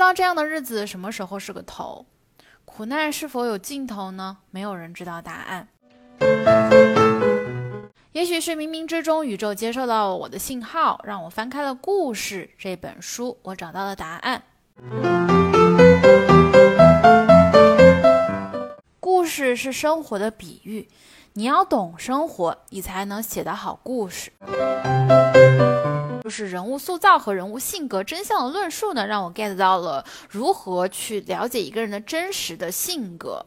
[0.00, 2.06] 道这样的日子什么时候是个头？
[2.64, 4.38] 苦难是否有尽头呢？
[4.50, 5.68] 没有人知道答案。
[8.12, 14.42] 也许是冥冥之中，宇宙接受到了我的信号，让我翻开了故事这本书，我找到了答案。
[18.98, 20.88] 故事是生活的比喻，
[21.34, 24.32] 你要懂生活，你才能写得好故事。
[26.30, 33.44] 就是人物塑造和人物性格真相的论述呢，让我 get 到了如何去了解一个人的真实的性格。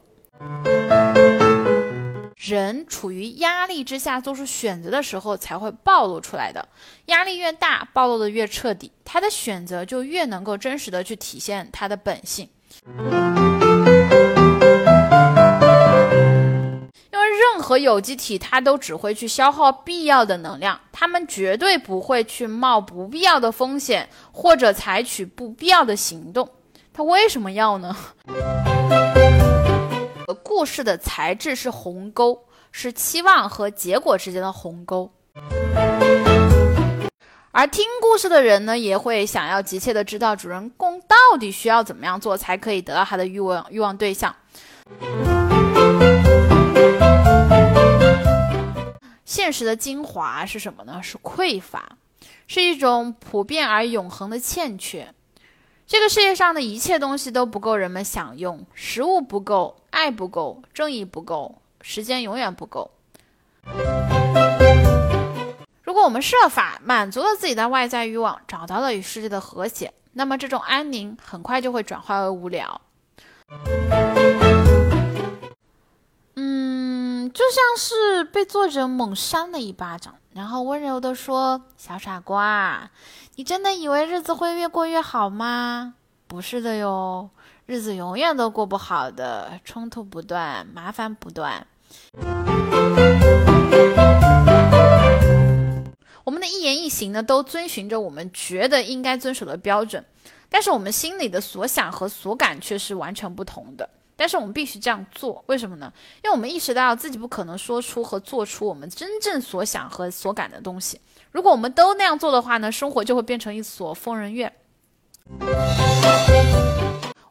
[2.36, 6.68] 人处于压力之下做出选择的时候才会暴露出来的，
[7.06, 12.50] 压力越大，暴露的越彻底，他的选择就越能够真实的去体现他的本性。
[17.64, 26.46] 何有机体，它都只会去消耗必要的能量，它们绝对不会去冒不必要的风险或者采取不必要的行动。
[26.92, 27.96] 它为什么要呢？
[30.42, 32.38] 故事的材质是鸿沟，
[32.70, 35.10] 是期望和结果之间的鸿沟。
[37.50, 44.36] 而听故事的人呢，也会想要急切的知道主人公到底需要怎么样做，才可以得到他的欲望欲望对象。
[49.34, 51.02] 现实的精华是什么呢？
[51.02, 51.98] 是匮乏，
[52.46, 55.12] 是一种普遍而永恒的欠缺。
[55.88, 62.92] 这个世界上的一切东西都不够人们享用，食物不够，爱不够，正义不够，时间永远不够。
[65.82, 72.80] 如果我们设法满足了自己的外在欲望，找到了与世界的和谐，那么这种安宁很快就会转化为无聊。
[77.34, 82.88] 就像是被作者猛扇了一巴掌，然后温柔地说：“小傻瓜。”
[83.34, 85.94] 你真的以为日子会越过越好吗？
[86.28, 87.28] 不是的哟，
[87.66, 91.66] 日子永远都过不好的，冲突不断，麻烦不断。
[96.22, 100.04] 我们的一言一行呢，都遵循着我们觉得应该遵守的标准，
[100.48, 103.90] 但是我们心里的所想和所感却是完全不同的。
[104.16, 105.92] 但是我们必须这样做，为什么呢？
[106.22, 111.00] 因为我们意识到自己不可能说出和做出我们真正所想和所感的东西。
[111.32, 114.52] 如果我们都那样做的话呢，生活就会变成一所疯人院。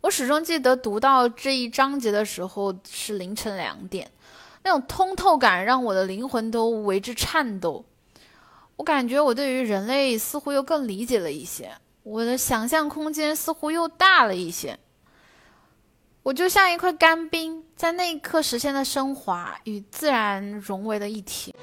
[0.01, 4.11] 我始终记得读到这一章节的时候是凌晨两点，
[4.63, 7.85] 那种通透感让我的灵魂都为之颤抖。
[8.75, 11.71] 我感觉我对于人类似乎又更理解了一些，
[12.03, 14.77] 我的想象空间似乎又大了一些。
[16.23, 21.53] 我就像一块干冰，在那一刻实现了升华，与自然融为了一体。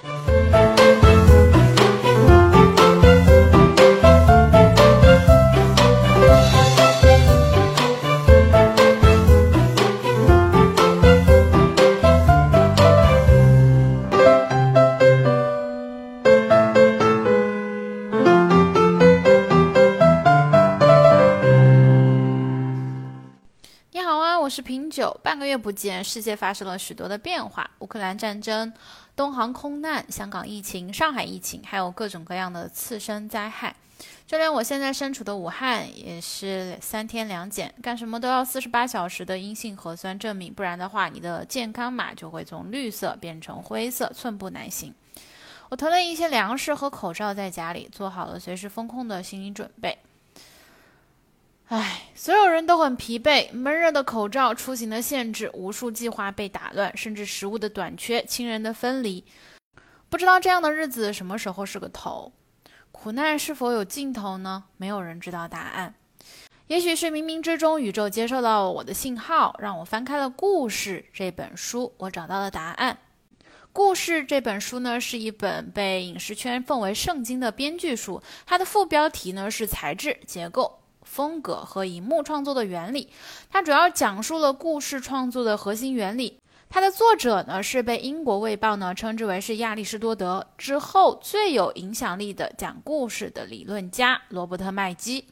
[24.51, 28.73] 是品酒，半个月不见，世界发生了许多的变化：乌克兰战争、
[29.15, 33.75] 东航空难、香港疫情、上海疫情，还有各种各样的次生灾害。
[34.27, 44.95] 就连我现在身处的武汉，也是三天两检，干什么都要四十八小时的阴性核酸证明，不然的话，你的健康码就会从绿色变成灰色，寸步难行。
[45.69, 49.97] 我囤了一些粮食和口罩在家里，做好了随时封控的心理准备。
[51.71, 59.25] 唉，所有人都很疲惫，闷热的口罩，出行的限制，无数计划被打乱，甚至食物的短缺，亲人的分离，
[60.09, 62.33] 不知道这样的日子什么时候是个头？
[62.91, 64.65] 苦难是否有尽头呢？
[64.79, 65.95] 没有人知道答案。
[66.67, 72.99] 也许是冥冥之中，宇宙接受到了我的信号，让我翻开了故事这本书，我找到了答案。
[73.73, 80.80] 故事这本书呢，是一本被影视圈奉为圣经的编剧书，它的副标题呢是材质结构。
[81.11, 83.11] 风格和荧幕创作的原理，
[83.51, 86.39] 它主要讲述了故事创作的核心原理。
[86.69, 95.27] 它的作者呢是被英国卫报呢称之为是亚里士多德之后最有影响力的讲故事的理论家罗伯特麦基。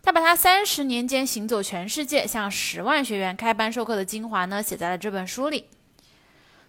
[0.00, 5.64] 他把他三十年间行走全世界向十万学员开班授课的精华呢写在了这本书里。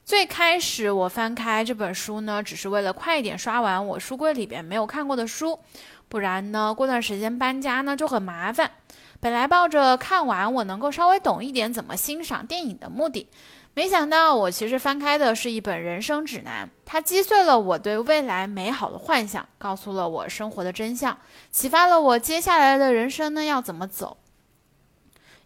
[0.03, 5.59] 最开始我翻开这本书呢，只是为了快一点刷完我书柜里边没有看过的书。
[6.09, 6.73] 不然呢？
[6.73, 8.71] 过段时间搬家呢就很麻烦。
[9.19, 13.27] 本来抱着看完我能够稍微懂一点怎么欣赏电影的目的，
[13.73, 16.69] 没想到我其实翻开的是一本人生指南。
[16.85, 21.17] 它击碎了我对未来美好的幻想，告诉了我生活的真相，
[21.51, 24.17] 启发了我接下来的人生呢要怎么走。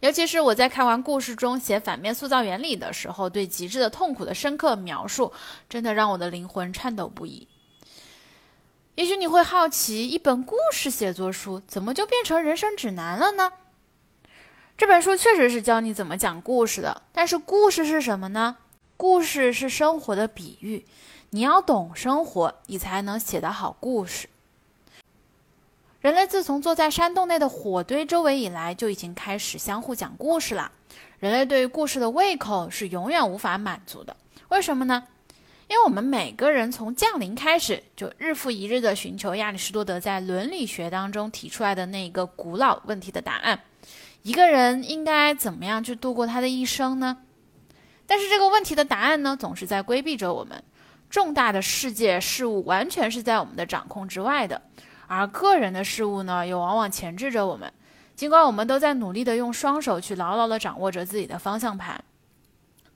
[0.00, 5.32] 尤其是我在看完故事中写反面塑造原理的时候，对极致的痛苦的深刻描述，
[5.68, 7.48] 真的让我的灵魂颤抖不已。
[8.94, 13.52] 也许你会好奇，一本故事写作书怎么就变成人生指南了呢？
[14.76, 18.58] 这本书确实是教你怎么讲故事的，但是故事是什么呢？
[18.98, 20.84] 故事是生活的比喻，
[21.30, 24.28] 你要懂生活，你才能写得好故事。
[26.02, 30.70] 人类自从坐在山洞内的火堆周围以来，就已经开始相互讲故事了。
[31.18, 34.14] 人类对于故事的胃口是永远无法满足的。
[34.48, 35.08] 为什么呢？
[35.72, 43.58] 因为我们每个人从降临开始，就日复一日地寻求亚里士多德在伦理学当中提出来的那个古老问题的答案：
[44.20, 47.16] 一个人应该怎么样去度过他的一生呢？
[48.06, 50.62] 但是这个问题的答案呢，总是在规避着我们。
[51.08, 54.60] 重大的世界事物完全是在我们的掌控之外的。
[55.06, 57.72] 而个人的事物呢，又往往钳制着我们。
[58.14, 62.04] 尽管我们都在努力地用双手去牢牢地掌握着自己的方向盘。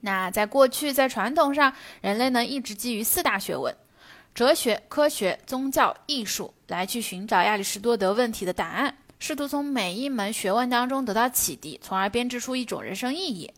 [0.06, 3.76] 那在过去，在传统上，人类呢一直基于四大学问：
[4.32, 13.52] 哲学、科学、宗教、艺术，来去寻找亚里士多德问题的答案，试图从每一门学问当中得到启迪，从而编织出一种人生意义。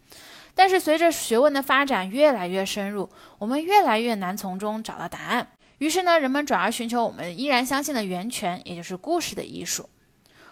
[0.54, 5.46] 但是随着学问的发展越来越深入，我们越来越难从中找到答案。
[5.76, 9.86] 于是呢，人们转而寻求我们依然相信的源泉，也就是故事的艺术。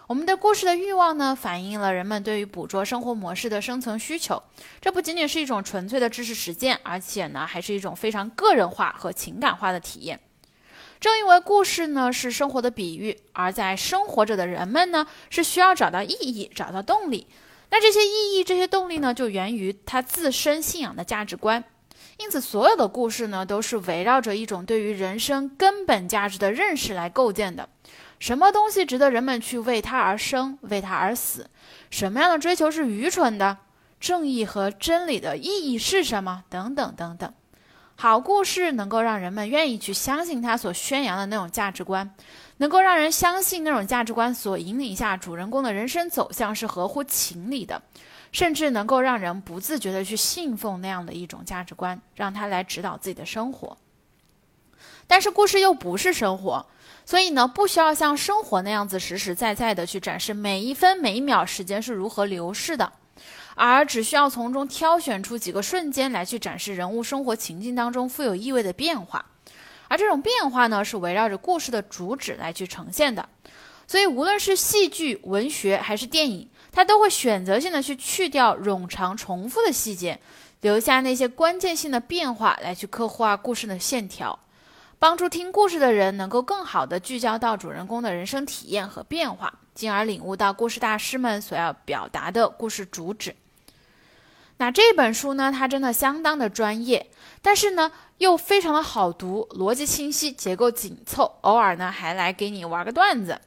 [0.07, 4.41] 我们的故事的欲望呢，反映了人们对于捕捉生活模式的生存需求。
[4.79, 10.17] 这不仅仅是一种纯粹的知识实践，而且呢，还是一种非常个人化和情感化的体验。
[11.01, 17.27] 正因为故事呢是生活的比喻，而在生活着的人们呢，是需要找到意义、找到动力。
[17.69, 21.61] 那这些意义、这些动力呢，就源于他自身信仰的价值观。
[22.17, 27.67] 因此，所有的故事呢，都是围绕着一种对于人生根本价值的认识来构建的。
[28.19, 31.49] 什么东西值得人们去为它而生，为它而死？
[31.89, 33.57] 什么样的追求是愚蠢的？
[33.99, 36.43] 正义和真理的意义是什么？
[36.49, 37.33] 等等等等。
[37.95, 42.13] 好故事能够让人们愿意去相信他所宣扬的那种价值观，
[42.57, 47.81] 能够让人相信那种价值观所引领下主人公的人生走向是合乎情理的。
[48.33, 53.77] 甚至能够让人不自觉地去信奉那样的一种价值观，让他来指导自己的生活。
[55.07, 56.67] 但是故事又不是生活，
[57.07, 62.91] 所以呢，不需要像生活那样子实实在在的去展示每一分每一秒时间是如何流逝的，
[63.55, 69.25] 而只需要从中挑选出几个瞬间来去展示人物生活情境当中富有意味的变化。
[69.87, 73.29] 而这种变化呢，是围绕着故事的主旨来去呈现的。
[73.87, 76.49] 所以，无论是戏剧、文学还是电影。
[76.69, 80.19] 它都会选择性的去去掉冗长重复的细节，
[80.61, 84.37] 留下那些关键性的变化来去刻画故事的线条，
[84.99, 93.35] 帮助听故事的人能够更好的聚焦到主人公的人生体验和变化，进而领悟到故事大师们所要表达的故事主旨。
[94.57, 97.11] 那这本书呢，它真的相当的专业，
[97.43, 103.39] 但是呢又非常的好读，逻辑清晰，结构紧凑，偶尔呢还来给你玩个段子。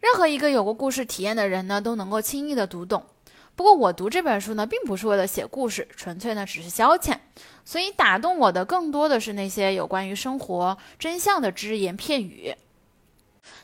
[0.00, 3.06] 任何一个有过故事体验的人呢，都能够轻易的读懂。
[3.56, 7.18] 不过我读这本书呢，并不是为了写故事，纯粹呢只是消遣。
[7.64, 12.54] 所以打动我的更多的是那些有关于生活真相的只言片语。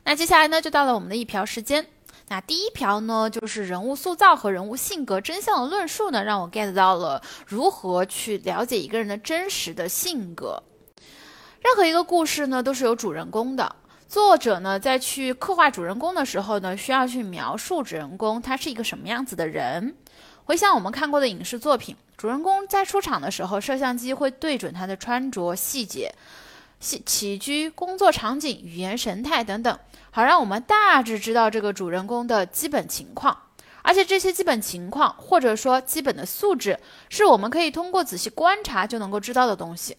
[0.05, 1.87] 那接下来呢，就到了我们的一瓢时间。
[2.29, 10.63] 那第一瓢呢，就是人物塑造和人物性格真相的论述呢，让我 get 到了如何去了解一个人的真实的性格。
[11.60, 13.77] 任何一个故事呢，都是有主人公的。
[14.08, 19.96] 作者呢，在去刻画主人公的时候呢，需要去描述主人公他是一个什么样子的人。
[20.44, 26.15] 回想我们看过的影视作品，主人公在出场的时候，摄像机会对准他的穿着细节、
[26.79, 29.77] 起起居、工作场景、语言、神态等等，
[30.13, 33.36] 好让我们大致知道这个主人公的基本情况。
[33.82, 39.96] 而且这些基本情况或者说基本的素质，是我们可以通过仔细观察就能够知道的东西。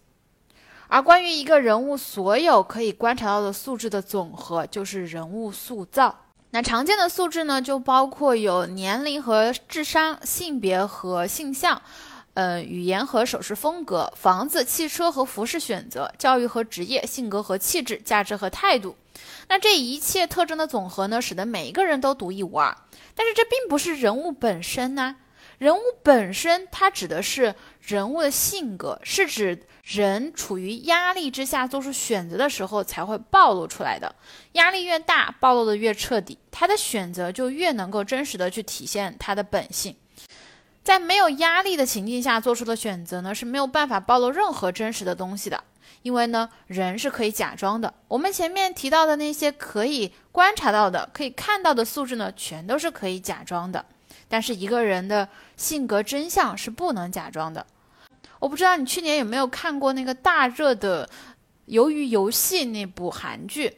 [0.87, 6.15] 而关于一个人物所有可以观察到的素质的总和，就是人物塑造。
[6.51, 11.81] 那常见的素质呢，就包括有年龄和智商、性别和性向，
[12.35, 18.95] 呃，语言和手势风格、房子、汽车和服饰选择、教育和职业、性格和气质、价值和态度。
[19.49, 22.75] 那这一切特征的总和呢，使得每一个人都独一无二。
[23.13, 25.17] 但是这并不是人物本身呢。
[25.57, 34.13] 人物本身，它指的是人物的性格，是指人处于压力之下做出选择的时候才会暴露出来的。
[34.51, 39.95] 压力越大，暴露的越彻底，他的选择就越能够真实的去体现他的本性。
[40.83, 45.61] 在没有压力的情境下做出的选择呢，是没有办法暴露任何真实的东西的，
[46.03, 47.93] 因为呢，人是可以假装的。
[48.07, 53.83] 我们前面提到的那些可以观察到的、可以看到的素质呢，全都是可以假装的。
[54.27, 57.65] 但是一个人的性格真相是不能假装的。
[58.39, 61.09] 我不知道你去年有没有看过那个大热的
[61.73, 63.69] 《鱿鱼游戏》那部韩剧，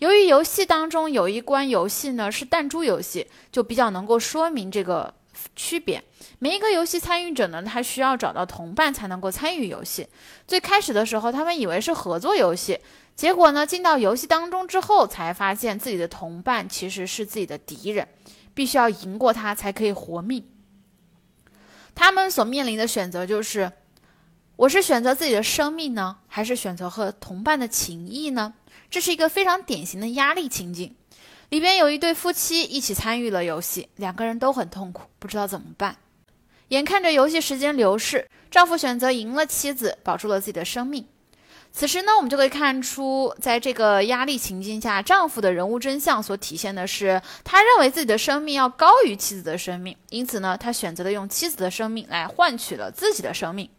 [0.06, 5.14] 《鱿鱼游戏》当中有一关游戏呢是弹珠游戏，就比较能够说明这个
[5.54, 6.02] 区别。
[6.40, 10.08] 每一个游戏参与者呢，他需要找到同伴才能够参与游戏。
[10.48, 12.80] 最开始的时候，他们以为是合作游戏，
[13.14, 18.08] 结果呢，进到游戏当中之后，才发现自己的同伴其实是自己的敌人，
[18.54, 20.44] 必须要赢过他才可以活命。
[21.94, 23.72] 他们所面临的选择就是。
[24.54, 28.52] 我是选择自己的生命呢，还是选择和同伴的情谊呢？
[28.90, 30.94] 这是一个非常典型的压力情境。
[31.48, 35.96] 里边有一对夫妻一起参与了游戏，两个人都很痛苦，不知道怎么办。
[36.68, 41.06] 眼看着游戏时间流逝，丈夫选择赢了妻子，保住了自己的生命。
[41.74, 53.70] 此时呢，我们就可以看出，在这个压力情境下，丈夫的人物真相所体现的是，他认为自己的生命要高于妻子的生命，因此呢，他选择了用妻子的生命来换取了自己的生命。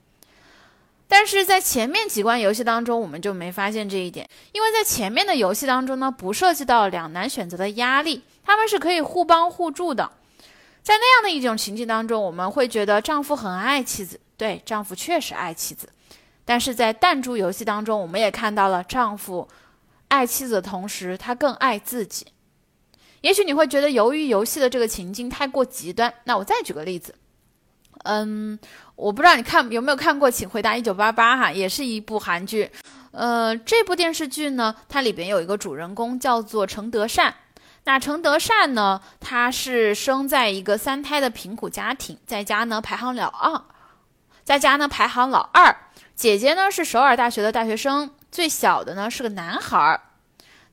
[1.07, 10.12] 但是在前面几关游戏当中，我们就没发现这一点，因为在前面的游戏当中呢，不涉及到两难选择的压力，他们是可以互帮互助的。
[10.81, 15.88] 在那样的一种情境当中，我们会觉得丈夫很爱妻子，对，丈夫确实爱妻子。
[16.45, 19.47] 但是在弹珠游戏当中，我们也看到了丈夫
[20.09, 22.27] 爱妻子的同时，他更爱自己。
[23.21, 27.15] 也许你会觉得由于游戏的这个情境太过极端，那我再举个例子。
[28.03, 28.59] 嗯，
[28.95, 32.69] 我不知道你看有没有看过《请回答一九八八》哈，也是一部韩剧。
[33.12, 37.33] 呃，这部电视剧呢，它里边有一个主人公叫做程德善。
[37.85, 43.62] 那程德善呢，他是生在一个三胎的贫苦家庭，在家呢排行老二，
[44.43, 45.73] 在家呢排行老二。
[46.15, 50.01] 姐姐呢是首尔大学的大学生，最小的呢是个男孩儿。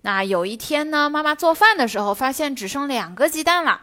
[0.02, 3.80] 那有一天呢，妈妈做饭的时候发现只剩两个鸡蛋了。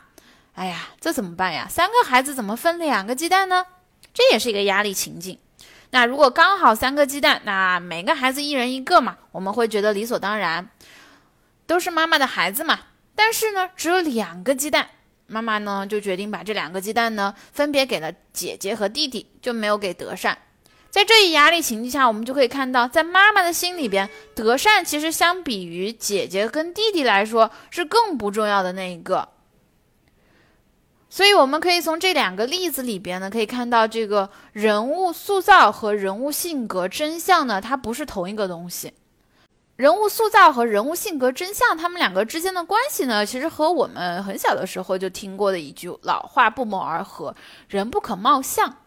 [0.54, 1.68] 哎呀，这怎么办呀？
[1.70, 3.66] 三个孩子怎么分两个鸡蛋呢？
[4.14, 5.40] 这也是一个压力情境。
[5.90, 10.70] 那如果刚好三个鸡蛋，那每个孩子一人一个嘛，我们会觉得理所当然，
[11.66, 12.80] 都是妈妈的孩子嘛。
[13.16, 14.90] 但是呢，只有两个鸡蛋，
[15.26, 20.38] 妈妈呢就决定把这两个鸡蛋呢分别给了姐姐和弟弟，就没有给德善。
[20.98, 29.30] 在这一压力情境下，我们就可以看到，在妈妈的心里边，德善其实相比于姐姐跟弟弟来说，是更不重要的那一个。
[31.08, 38.92] 所以，我们可以从这两个例子里边呢，可以看到这个人物塑造和人物性格真相呢，它不是同一个东西。
[39.75, 47.36] 人物塑造和人物性格真相，他们两个之间的关系呢，其实和我们很小的时候就听过的一句老话不谋而合
[47.70, 48.77] ：“人不可貌相。”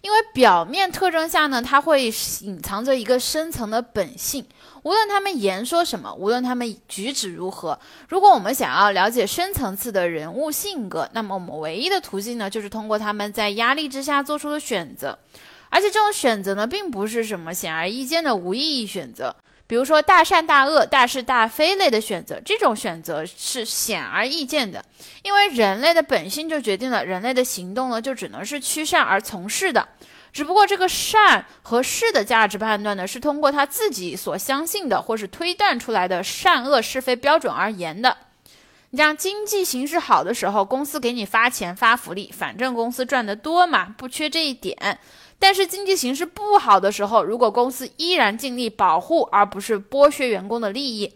[0.00, 2.04] 因为表面特征下呢，它会
[2.42, 4.44] 隐藏着一个深层的本性。
[4.84, 7.78] 无论他们言说什么，无论他们举止如何，
[8.08, 15.18] 如果我们想要了解深层次的人物性格，那么我们唯一的途径呢，就是通过他们在压力之下做出的选择。
[15.68, 19.34] 而且这种选择呢，并不是什么显而易见的无意义选择。
[19.68, 24.82] 比如说大善大恶、大是大非类的选择，这种选择是显而易见的，
[25.22, 29.86] 因为人类的本性就决定了人类的行动呢，就只能是趋善而从事的。
[30.32, 38.16] 只不过这个善和是的价值判断呢，是通过他自己所相信的或是推断出来的善恶是非标准而言的。
[38.90, 44.98] 你像经济形势好的时候，公司给你发钱发福利，反正公司赚得多嘛，不缺这一点。
[45.38, 51.14] 但是经济形势不好的时候，如果公司依然尽力保护而不是剥削员工的利益，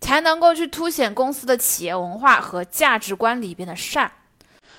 [0.00, 4.10] 才能够去凸显公司的企业文化和价值观里边的善。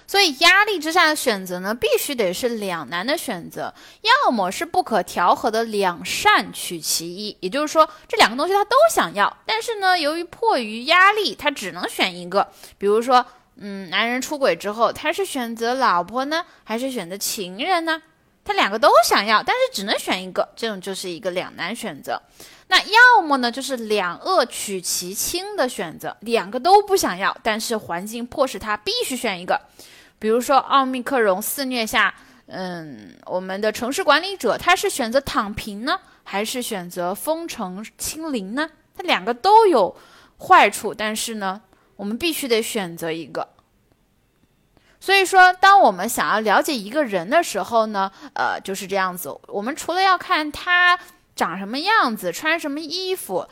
[0.07, 12.47] 所以压力之下的选择呢，必须得是两难的选择，要么是不可调和的两善取其一，也就是说这两个东西他都想要，但是呢，由于迫于压力，他只能选一个。
[12.79, 13.23] 比如说，
[13.57, 18.01] 嗯，男人出轨之后，他是选择老婆呢，还是选择情人呢？
[18.49, 22.19] 他两个都想要，但是只能选一个，这种就是一个两难选择。
[22.65, 29.61] 那要么呢，就是两恶取其轻的选择，两个都不想要，但是环境迫使他必须选一个。
[30.17, 32.11] 比如说奥密克戎肆虐下，
[32.47, 38.67] 嗯，我们的城市管理者他是选择躺平呢，还是选择封城清零呢？
[38.97, 39.95] 他两个都有
[40.39, 41.61] 坏处，但是呢，
[41.95, 43.47] 我们必须得选择一个。
[45.01, 49.33] 所以说，当我们想要了解一个人的时候呢，呃，就是这样子。
[49.47, 50.99] 我们除了要看他
[51.35, 53.47] 长什么样子、穿什么衣服、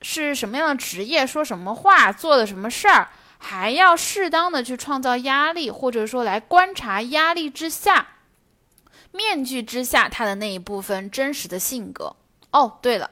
[0.00, 8.06] 是什么样的职业、说什么话、做的什么事儿，还要适当的去创造压力，或者说来观察压力之下、
[9.10, 12.14] 面具之下他的那一部分真实的性格。
[12.52, 13.10] 哦，对了，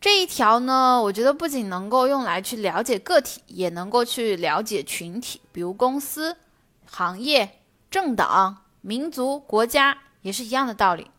[0.00, 6.36] 这一条呢，我觉得不仅能够用来去了解个体，也能够去了解群体，比如公司。
[6.96, 7.60] 行业、
[7.90, 11.10] 政党、民族、国家，也是一样的道理。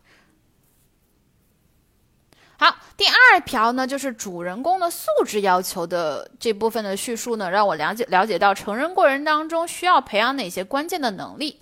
[2.58, 11.60] 好，第二条呢，就是主人公的素质要求的这部分的叙述呢，让我了解了解到成人过程当中需要培养哪些关键的能力。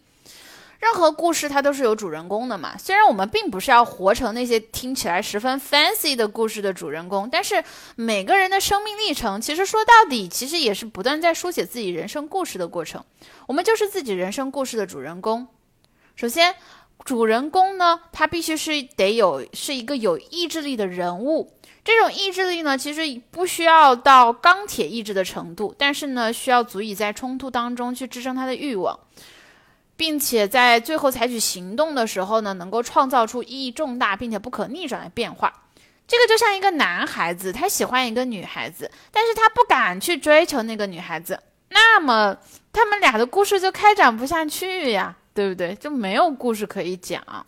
[0.84, 7.64] 任何故事它都是有主人公的嘛，虽然我们并不是要活成那些听起来十分 fancy 的故事的主人公，但是
[7.96, 13.02] 每个人的生命历程，其实说到底，其实也是不断在书写自己人生故事的过程。
[13.48, 15.48] 我们就是自己人生故事的主人公。
[16.14, 16.54] 首先。
[17.04, 21.52] 主人公呢，他必须是得有是一个有意志力的人物。
[21.82, 28.98] 这种意志力呢，其实不需要到钢铁意志的程度，但是呢，需要足以在冲突当中去支撑他的欲望，
[29.96, 35.52] 并且在最后采取行动的时候呢，能够创造出意义重大并且不可逆转的变化。
[36.06, 42.36] 这个就像一个男孩子，他喜欢一个女孩子，但是他不敢去追求那个女孩子，那么
[42.72, 45.16] 他们俩的故事就开展不下去呀。
[45.34, 45.74] 对不对？
[45.74, 47.44] 就没有故事可以讲。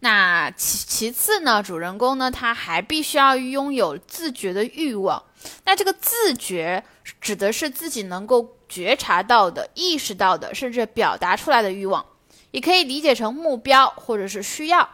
[0.00, 5.22] 那其其次呢，主人公呢，他还必须要拥有自觉的欲望。
[5.64, 6.82] 那这个自觉
[7.20, 12.04] 指的是自己能够觉察到的、意识到的，甚至表达出来的欲望，
[12.50, 14.88] 也可以理解成目标或者是需要。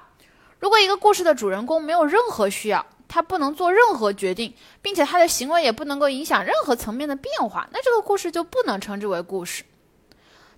[0.59, 9.65] 如果一个故事的主人公没有任何需要，他不能做任何决定，并且他的行为也不能够影响任何层面的变化，那这个故事就不能称之为故事。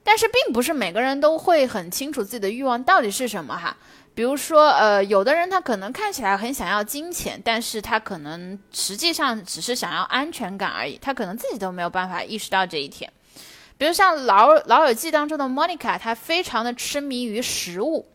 [0.02, 3.74] 但是并不是每个人都会很清楚自己的欲望到底是什么哈，
[4.14, 13.12] 比如说，呃，有的人他可能看起来很想要金钱，但是他可能实际上只是想要安全感而已，他可能自己都没有办法意识到这一点。
[13.76, 18.08] 比如像《老老友记》当中的 Monica，她非常的痴迷于食物。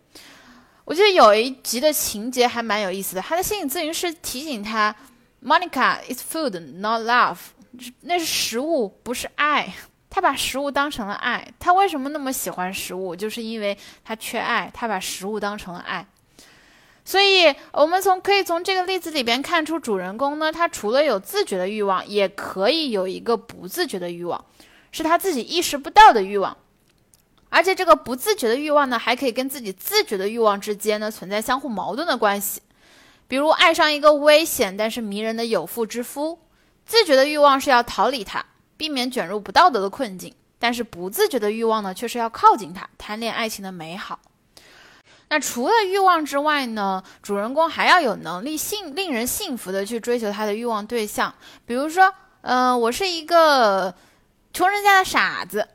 [0.85, 4.95] 我记得有一集的情节还蛮有意思的，他的心理咨询师提醒他
[5.43, 7.37] ，Monica is food, not love，
[8.01, 9.73] 那是食物，不是爱。
[10.09, 13.15] 他把食物当成了爱，他为什么那么喜欢食物？
[13.15, 16.07] 就是因为他缺爱，他把食物当成了爱。
[17.05, 24.45] 所以，我们从可以从这个例子里边看出，主人公呢，他除了有自觉的欲望，也可以有一个不自觉的欲望，
[24.91, 26.55] 是他自己意识不到的欲望。
[27.49, 32.62] 而且，这个不自觉的欲望呢，还可以跟自己自觉的欲望之间呢存在相互矛盾的关系。
[33.27, 36.39] 比如，爱上一个危险但是迷人的有妇之夫，
[36.86, 38.45] 自觉的欲望是要逃离他。
[38.79, 44.17] 避免卷入不道德的困境，但是不自觉的欲望呢，却是要靠近他，贪恋爱情的美好。
[45.27, 51.33] 那除了欲望之外呢，主人公还要有能力幸令人信服的去追求他的欲望对象。
[51.65, 53.93] 比如说，嗯，我是一个
[54.53, 55.67] 穷人家的傻子，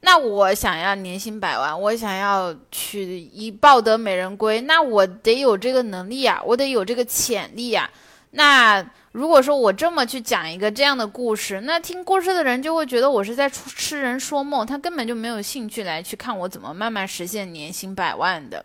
[0.00, 7.90] 那我想要年薪百万，我想要娶一抱得美人归，那我得有这个能力啊，我得有这个潜力啊，
[8.30, 8.82] 那。
[9.12, 18.64] 如果说我这么去讲一个这样的故事，那听故事的人就会觉得我是在痴人说梦，他根本就没有兴趣来去看我怎么慢慢实现年薪百万的。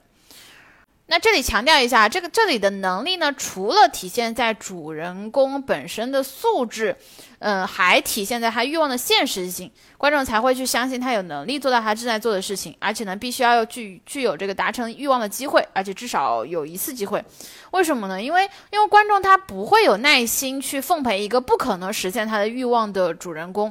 [1.07, 6.95] 那这里强调一下，这个这里的能力呢，除了体现在主人公本身的素质，
[7.39, 17.23] 嗯，还体现在他欲望的现实性，观众才会去相信他有能力做到他正在做的事情，而且呢，必须要具具有这个达成欲望的机会，而且至少有一次机会。
[17.71, 18.21] 为什么呢？
[18.21, 23.67] 因为因为观众他不会有耐心去奉陪一个不可能实现他的欲望的主人公。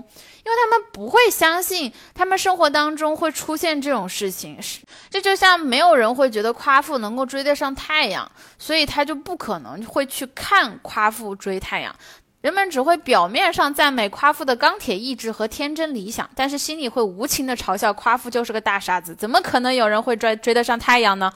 [0.47, 4.79] 因为他们不会相信，他们生活当中会出现这种事情，是
[5.11, 11.93] 这就像没有人会觉得夸父能够追得上太阳，所以他就不可能会去看夸父追太阳。
[12.41, 21.33] 人们只会表面上赞美夸父的钢铁意志和天真理想，但是心里会无情的嘲笑夸父就是个大傻子，怎么可能有人会追追得上太阳呢？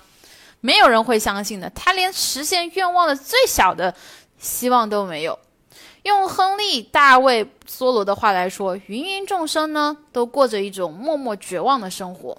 [0.61, 3.95] 没有人会相信的，他连实现愿望的最小的
[4.39, 5.39] 希望都没有。
[6.05, 12.37] 用亨利、大卫、梭罗的话来说，芸芸众生呢，都过着一种默默绝望的生活。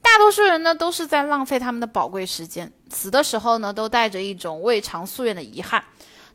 [0.00, 5.82] 大多数人呢，都是在浪费他们的宝贵时间，死的时候呢，都带着一种未偿夙愿的遗憾。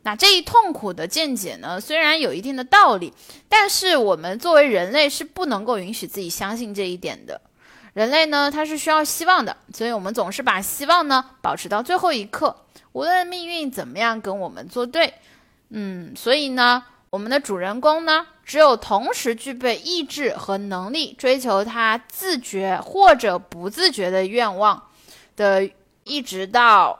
[0.02, 3.12] 那这一痛苦的见解呢，虽然有一定的道理，
[3.48, 7.40] 但是我们作为人类是不能够允许自己相信这一点的。
[7.94, 12.56] 人类呢，它是需要希望的，所以我们总是把希望呢保持到最后一刻，
[12.92, 15.12] 无论命运怎么样跟我们作对。
[15.70, 24.80] 嗯，所以呢，我们的主人公呢，只有同时具备意志和能力，追求他自觉或者不自觉的愿望
[25.36, 25.68] 的，
[26.04, 26.98] 一直到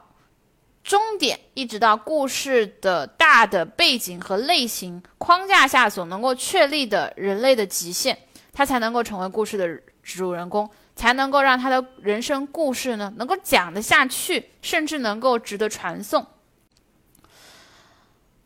[0.89, 8.17] 终点，一直到故事的大的背景和类型框架下所能够确立的人类的极限，
[8.55, 9.69] 他才能够成为故事的
[10.03, 16.27] 主人公，才能够让他的人生故事呢，能够讲得下去，甚至能够值得传颂。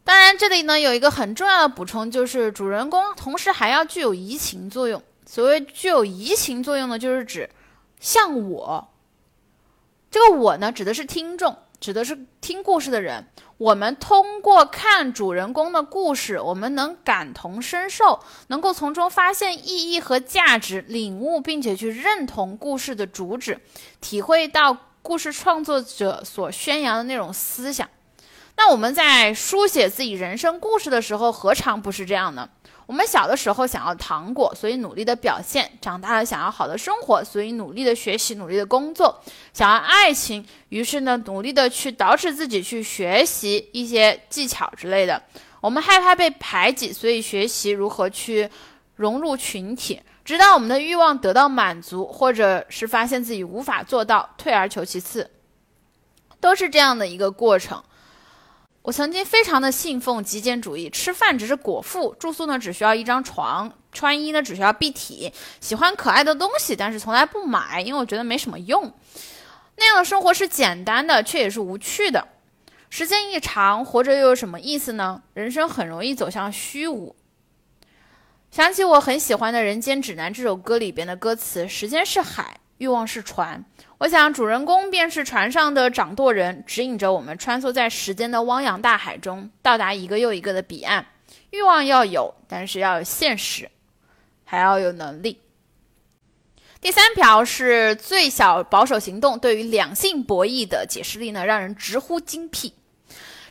[0.02, 5.00] 当然，这里呢有一个很重要的补充，就是主人公同时还要具有移情作用。
[5.24, 7.48] 所谓具有移情作用呢，就是指
[8.00, 8.88] 像我。
[10.10, 13.26] 这个我呢，指的是听众，指的是听故事的人。
[13.58, 23.60] 我们通过看主人公的故事，我们能感同身受，能够从中发现意义和价值，领悟并且去认同故事的主旨，
[24.00, 27.88] 体会到故事创作者所宣扬的那种思想。
[28.56, 32.48] 那我们在书写自己人生故事的时候，何尝不是这样呢？
[32.86, 39.08] 我们小的时候想要糖果，所以努力的表现；长大了想要好的生活，所以努力的学习、努力的工作；
[39.52, 45.22] 想要爱情，于是呢努力的去捯饬自己，去学习一些技巧之类的。
[45.60, 48.50] 我们害怕被排挤，所以学习如何去
[48.96, 55.30] 融入群体，直到我们的欲望得到满足，或者是发现自己无法做到，退而求其次，
[56.40, 57.82] 都是这样的一个过程。
[58.82, 68.92] 我曾经非常的信奉极简主义，吃饭只是果腹，住宿呢只需要一张床，穿衣呢只需要蔽体，喜欢可爱的东西，但是从来不买，因为我觉得没什么用。
[69.76, 72.26] 那样的生活是简单的，却也是无趣的。
[72.90, 75.22] 时间一长，活着又有什么意思呢？
[75.34, 77.14] 人生很容易走向虚无。
[78.50, 83.64] 想起我很喜欢的《人间指南》这首歌里边的歌词：“时间是海，欲望是船。”
[84.02, 91.06] 我想，主人公便是船上的掌舵人，指引着我们穿梭在时间的汪洋大海中，到达一个又一个的彼岸。
[91.50, 93.70] 欲望要有，但是要有现实，
[94.44, 95.38] 还要有能力。
[96.80, 102.74] 第三条是最小保守行动对于两性博弈的解释力呢，让人直呼精辟。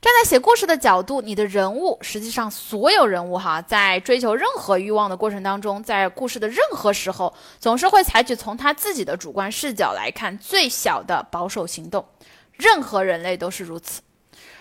[0.02, 12.04] 站在写故事的角度，你的人物，实际上所有人物哈，在追求任何欲望的过程当中，在故事的任何时候，总是会采取从他自己的主观视角来看最小的保守行动。
[12.54, 14.02] 任何人类都是如此。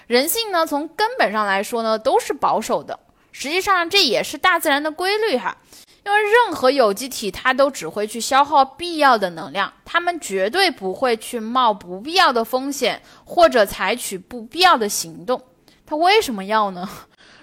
[0.06, 3.00] 人性呢，从根本上来说呢，都是保守的。
[3.32, 5.56] 实际上，这也是大自然的规律哈。
[6.04, 15.42] 因为任何有机体，它都只会去消耗必要的能量，它们绝对不会去冒不必要的风险，或者采取不必要的行动。
[15.86, 16.88] 它为什么要呢？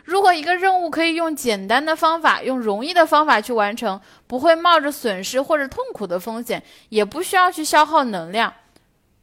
[0.03, 8.53] 如果一个任务可以用简单的方法，用容易的方法去完成，不会冒着损失或者痛苦的风险，也不需要去消耗能量，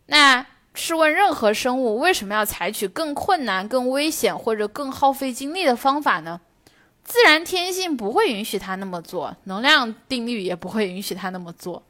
[0.07, 0.45] 那
[0.75, 6.41] 试问任何生物为什么要采取更困难、更危险或者更耗费精力的方法呢？
[7.05, 11.83] 自然天性不会允许他那么做，能量定律也不会允许他那么做。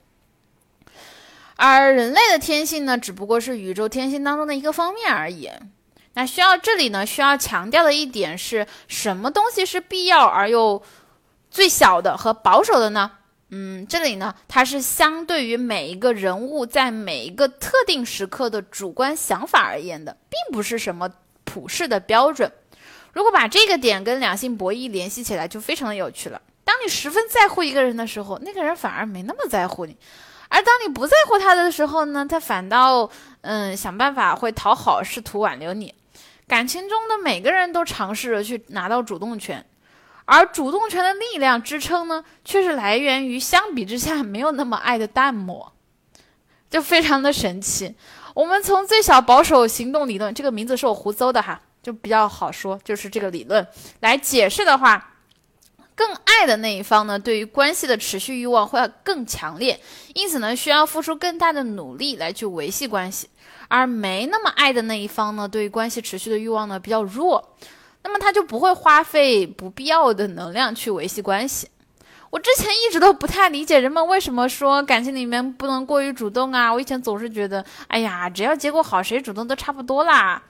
[1.56, 5.48] 而人类的天性呢，只不过是宇宙天性当中的一个方面而已。
[6.14, 10.82] 那需要这里呢，需要强调的一点是什么东西是必要而又
[11.50, 13.12] 最小的和保守的呢？
[13.50, 21.08] 嗯，这里呢，它是相对于每一个人物在每一个特定时刻的主观想法而言的，并不是什么
[21.44, 22.50] 普世的标准。
[23.14, 26.40] 如果把这个点跟两性博弈联系起来，就非常的有趣了。
[26.64, 29.92] 当你十分在乎一个人的时候，那个人反而没那么在乎你；
[30.48, 33.08] 而当你不在乎他的时候呢，他反倒
[33.42, 35.94] 嗯想办法会讨好，试图挽留你。
[36.48, 39.64] 感情中的每个人都尝试着去拿到主动权，
[40.24, 45.72] 而主动权的力量支撑呢，却是来源于相比之下没有那么爱的淡漠，
[46.68, 47.94] 就非常的神奇。
[48.34, 51.60] 我们从最小保守行动理论这个名字是我胡诌的哈。
[51.84, 53.64] 就比较好说，就是这个理论
[54.00, 55.12] 来解释的话，
[55.94, 59.78] 更爱的那一方呢，对于关系的持续欲望会更强烈，
[60.14, 63.28] 因此呢，需要付出更大的努力来去维系关系；
[63.68, 67.54] 而没那么爱的那一方呢，对于关系持续的欲望呢比较弱，
[68.02, 71.68] 那么他就不会花费不必要的能量去维系关系。
[72.30, 80.42] 我之前一直都不太理解人们为什么说感情里面不能过于主动啊，我以前总是觉得，哎呀，只要结果好，谁主动都差不多啦。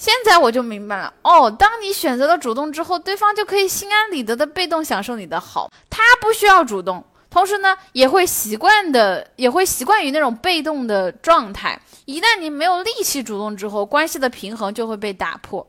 [0.00, 11.78] 现在我就明白了哦，当你选择了主动之后，对方就可以心安理得的被动享受你的好，他不需要主动，同时呢，也会习惯的，也会习惯于那种被动的状态。
[12.06, 15.66] 一旦你没有力气主动之后，关系的平衡就会被打破。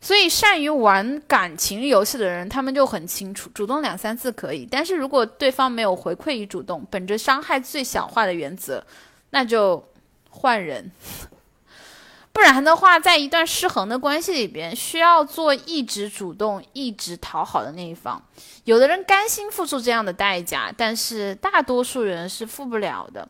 [0.00, 8.82] 所以，善于玩感情游戏的人，他们就很清楚，主动两三次可以，但是如果对方没有回馈于主动，本着伤害最小化的原则，
[9.28, 9.84] 那就
[10.30, 10.90] 换人。
[12.34, 18.20] 不然的话，在一段失衡的关系里边，需要做一直主动、一直讨好的那一方。
[18.64, 23.26] 有的人甘心付出这样的代价，但是大多数人是付不了的，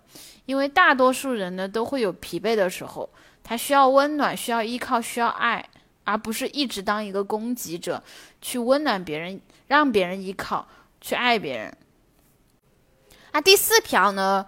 [0.47, 3.11] 因为大多数人呢都会有疲惫的时候，
[3.43, 5.69] 他需要温暖，需要依靠，需要爱，
[6.05, 8.03] 而不是一直当一个供给者，
[8.40, 9.38] 去温暖别人，
[9.69, 10.67] 让别人依靠，
[11.03, 11.77] 去爱别人。
[13.33, 14.47] 那第四条呢，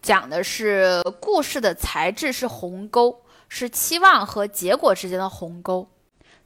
[0.00, 3.22] 讲的是故事的材质是鸿沟。
[3.48, 5.88] 是期望和结果之间的鸿沟，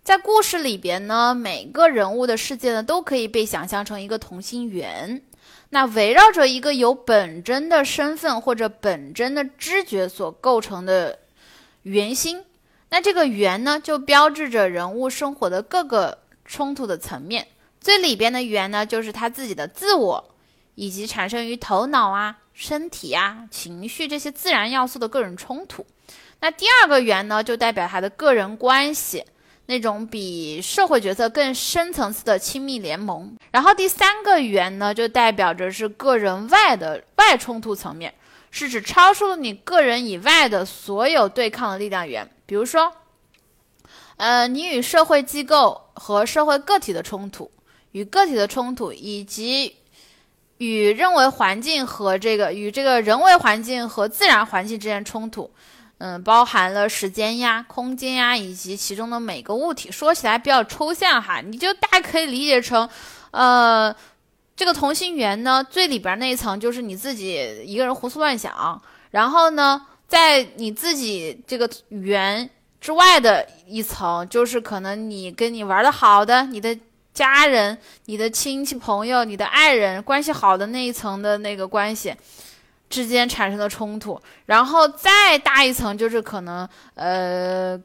[0.02, 5.22] 在故事里边呢，每个人物的世界呢都可以被想象成一个同心圆。
[5.70, 11.18] 那围绕着一个由本真的身份或者本真的知觉所构成的
[11.82, 12.44] 圆心，
[12.88, 17.46] 那这个圆呢，就标志着人物生活的各个冲突的层面。
[17.80, 20.34] 最里边的圆呢，就是他自己的自我，
[20.74, 25.86] 以及产生于头脑啊、身体啊、情绪这些自然要素的个人冲突。
[26.40, 29.24] 那第二个圆呢，就代表他的个人关系。
[29.66, 38.12] 那种比社会角色更深层次的亲密联盟，然后第三个圆呢，就代表着是个人外的外冲突层面，
[38.50, 42.28] 是指超出了你个人以外的所有对抗的力量源。
[42.46, 42.92] 比如说，
[44.16, 47.48] 呃，你与社会机构和社会个体的冲突，
[47.92, 49.76] 与个体的冲突，以及
[50.58, 55.48] 与认为环境和这个与这个人为环境和自然环境之间冲突。
[56.02, 59.92] 嗯，包含了时间呀、空间呀，以及其中的每个物体。
[59.92, 62.88] 说起来比较抽象哈，你就大可以理解成，
[63.32, 63.94] 呃，
[64.56, 72.48] 这个同心圆呢，最里边那一层就是你自己一个人胡思乱想，然后呢，在你自己这个圆
[72.80, 76.74] 之外的一层，就是可能你跟你玩的好的、你的
[77.12, 82.14] 家人、你的亲戚朋友、你的爱人关系好的那一层的那个关系。
[82.90, 87.80] 之间产生的冲突，然后再大一层就是可能，呃，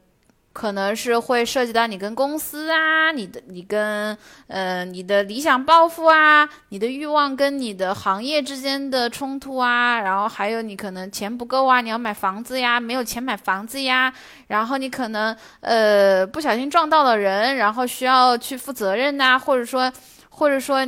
[0.52, 14.12] 可能是会涉及到你跟公司啊，你的你跟呃你的理想抱负啊，你的欲望跟你的行业之间的冲突啊，然后还有你可能钱不够啊，你要买房子呀，没有钱买房子呀，
[14.48, 19.92] 然后你可能呃不小心撞到了人，然后需要去负责任呐，或者说
[20.30, 20.84] 或者说。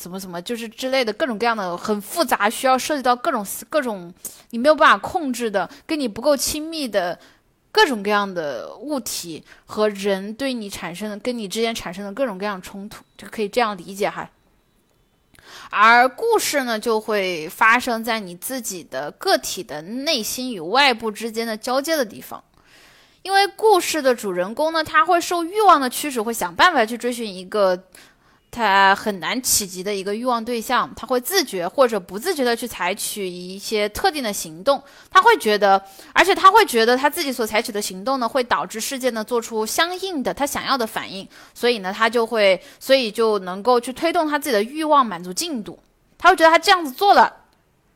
[0.00, 4.10] 怎么怎么就是之类的各种各样的很复杂，需要涉及到各种各种
[4.48, 7.18] 你没有办法控制的，跟你不够亲密的
[7.70, 14.26] 各种各样的物体和人对你产生的跟你之间产生的各种各样冲突，就可以这样理解哈。
[15.68, 22.42] 而故事呢，就会发生在你自己的个体的内心与外部之间的交接的地方，
[23.20, 27.84] 因为故事的主人公呢，他会受欲望的驱使，会想办法去追寻一个。
[28.52, 35.80] 他很难企及的一个欲望对象，他会自觉或者不自觉的去采取一些特定的行动，他会觉得，
[36.12, 45.78] 而且他会觉得他自己所采取的行动呢，会导致事件呢做出相应的他想要的反应，所以呢，他就会，所以就能够去推动他自己的欲望满足进度，
[46.18, 47.32] 他会觉得他这样子做了，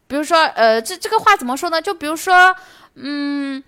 [0.07, 1.83] 比如说，呃，这这个话怎么说呢？
[1.83, 2.55] 就比如说，
[2.95, 3.65] 嗯，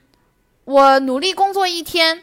[0.64, 2.22] 我努力工作一天，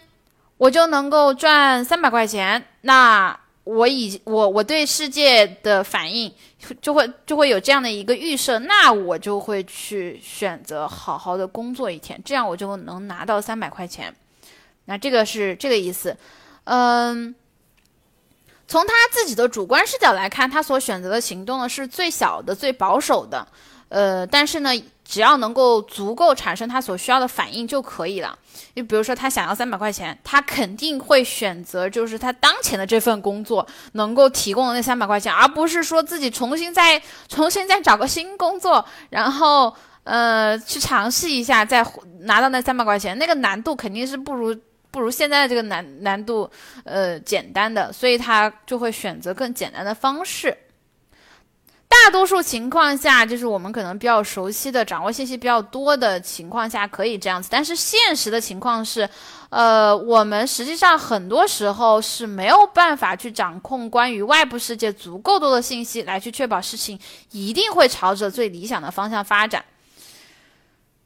[0.56, 3.38] 我就能够赚三百块钱，那。
[3.64, 6.34] 我以我我对世界的反应
[6.82, 14.14] 就会就会有这样的一个预设，那我就会去选择好好的工作一天，这样我就能拿到三百块钱。
[14.86, 16.16] 那这个是这个意思，
[16.66, 17.34] 嗯，
[18.68, 23.48] 从他自己的主观视角来看，他所选择的行动呢是最小的、最保守的，
[23.90, 24.72] 呃，但是呢。
[25.06, 28.38] 只要能够足够产生他所需要的反应就可以了。
[28.76, 41.86] 就比如说他想要三百块钱，他肯定会选择就是他当前的这份工作能够提供的那三百块钱，而不是说自己重新再重新再找个新工作，然后呃去尝试一下再
[42.22, 44.56] 拿到那三百块钱，那个难度肯定是不如
[44.90, 46.50] 不如现在这个难难度
[46.84, 50.56] 呃简单的，所以他就会选择更简单的方式。
[52.04, 57.48] 大多数情况下，就是我们可能比较熟悉的、掌握信息比较多的情况下，可以这样子。
[57.52, 59.08] 但是现实的情况是，
[59.50, 67.00] 呃，我们实际上很多时候是没有办法去掌控关于外部世界足够多的信息，来去确保事情
[67.32, 69.64] 一定会朝着最理想的方向发展。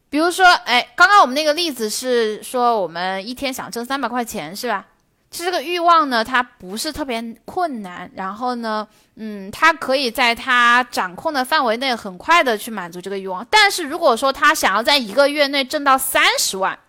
[0.09, 4.85] 比如说，哎，刚刚我们那个例子是说，我们一天想挣三百块钱，是吧？
[5.29, 13.45] 这个欲望呢，它不是特别困难，然后呢，嗯，他可以在他掌控的范围内很快的去满足这个欲望。
[13.49, 16.79] 但是如果说他想要在一个月内挣到三十万，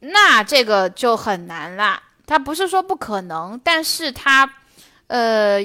[0.00, 2.02] 那这个就很难了。
[2.26, 4.52] 他不是说不可能，但是他，
[5.06, 5.60] 呃，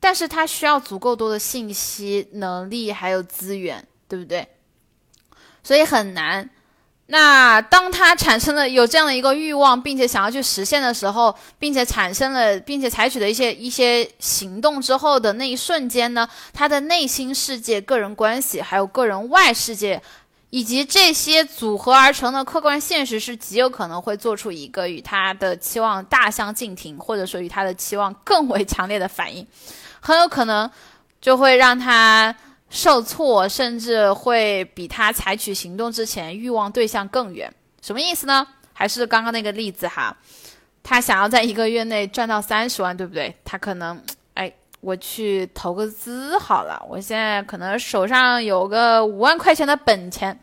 [0.00, 4.48] 但是他需要足够多的信息、能力还有资源，对不对？
[5.62, 6.50] 所以很难。
[7.08, 20.02] 那当他产生了有这样的一个欲望，并且想要去实现的时候，并且产生了，并且采取的一些一些行动之后的那一瞬间呢，他的内心世界、个人关系，还有个人外世界，
[20.50, 29.46] 以及这些组合而成的客观现实，是极有可能会做出一个与他的期望大相径庭，或者说与他的期望更为强烈的反应，
[30.00, 30.68] 很有可能
[31.20, 32.34] 就会让他。
[32.68, 37.52] 受挫，甚至会比他采取行动之前欲望对象更远。
[37.80, 38.46] 什么意思呢？
[38.72, 40.14] 还是刚刚那个例子哈，
[40.82, 43.34] 他想要在一个月内赚到三十万，对不对？
[43.44, 43.98] 他可能，
[44.34, 46.84] 哎，我去投个资好了。
[46.88, 50.38] 我现在可能手上有个五万块钱的本钱，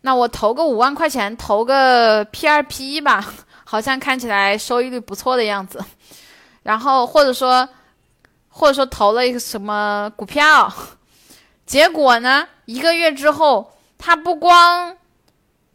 [0.00, 3.24] 那我投个五万块钱，投个 P 二 P 吧，
[3.64, 5.80] 好像看起来收益率不错的样子。
[6.64, 7.68] 然后或者说，
[8.48, 10.72] 或者说投了一个什么股票，
[11.66, 14.96] 结果呢，一个月之后，他不光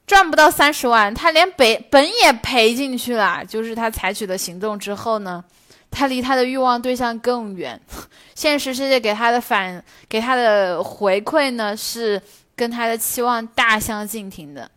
[0.05, 3.43] 赚不到三十万，他连本本也赔进去了。
[3.45, 5.43] 就是他采取的行动之后呢。
[5.89, 7.79] 他离他的欲望对象更远，
[8.35, 12.21] 现实世界给他的反给他的回馈呢是
[12.57, 14.69] 跟他的期望大相径庭的，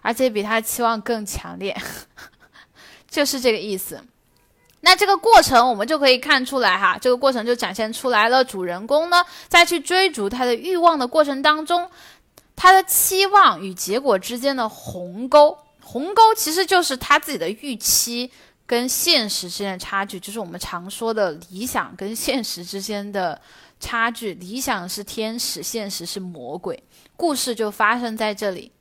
[0.00, 1.76] 而且比他期望更强烈，
[3.08, 4.02] 就是这个意思。
[4.84, 8.44] 那这个过程我们就可以看出来哈，这个过程就展现出来了。
[8.44, 11.90] 主人公呢在去追逐他的欲望的过程当中，
[12.54, 18.30] 他的期望与结果之间的鸿沟，鸿沟其实就是他自己的预期。
[18.66, 23.38] 跟现实之间的差距，就是我们常说的理想跟现实之间的
[23.78, 24.32] 差距。
[24.32, 26.82] 理想是天使，现实是魔鬼。
[27.14, 28.72] 故事就发生在这里，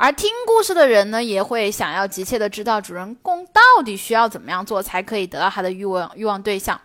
[0.00, 6.80] 而听故事的人呢，也会想要急切的知道主人公到底需要怎么样做才可以得到他的欲望欲望对象。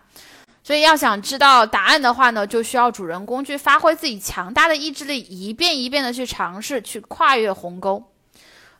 [0.64, 8.02] 所以要想知道答案的话呢，就需要主人公去发挥自己强大的意志力，一遍一遍的去尝试，去跨越鸿沟。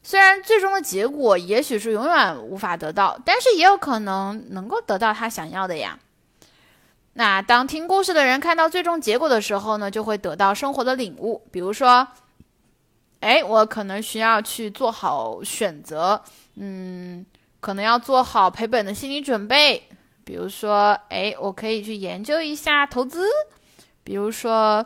[0.03, 5.97] 虽然最终的结果也许是永远无法得到，但是也有可能能够得到他想要的呀。
[7.13, 11.47] 那当听故事的人看到最终结果的时候呢，就会得到生活的领悟。
[11.53, 12.09] 比如说，
[13.25, 16.23] 哎，我可能需要去做好选择，
[16.57, 17.25] 嗯，
[17.61, 19.83] 可能要做好赔本的心理准备。
[20.25, 23.27] 比如说，哎，我可以去研究一下投资。
[24.03, 24.85] 比如说。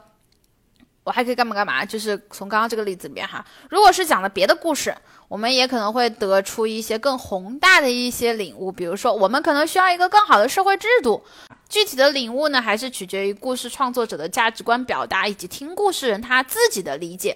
[1.04, 1.82] 我还可以干嘛干嘛？
[1.82, 4.94] 就是从刚刚这个例子里面哈，如果是讲了别的故事，
[5.26, 8.70] 我们也可能会得出一些更宏大的一些领悟。
[8.70, 11.24] 比如说，我们可能需要一个更好的社会制度。
[11.66, 17.34] 具体的领悟呢，还是取决于故事创作者的价值观表达以及听故事人他自己的理解。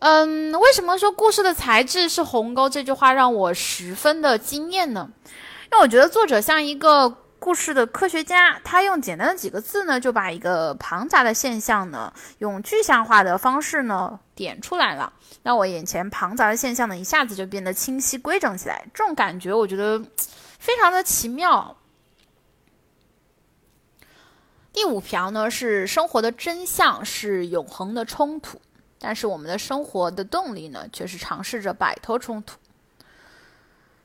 [0.00, 2.68] 嗯，为什么说故事的材质是鸿沟？
[2.68, 5.10] 这句话让我十分的惊艳呢？
[5.72, 7.18] 因为我觉得作者像一个。
[7.40, 15.12] 故事的科学家，他用简单的几个字呢，就把一个庞杂的现象呢，用具象化的方式呢，点出来了。
[15.44, 18.84] 让我眼前庞杂的现象呢，一下子就变得清晰规整起来。
[18.92, 20.04] 这种感觉，我觉得
[20.58, 21.76] 非常的奇妙。
[24.72, 28.60] 第五条呢，是生活的真相是永恒的冲突，
[29.00, 32.58] 但是我们的生活的动力呢，却是尝试着摆脱冲突。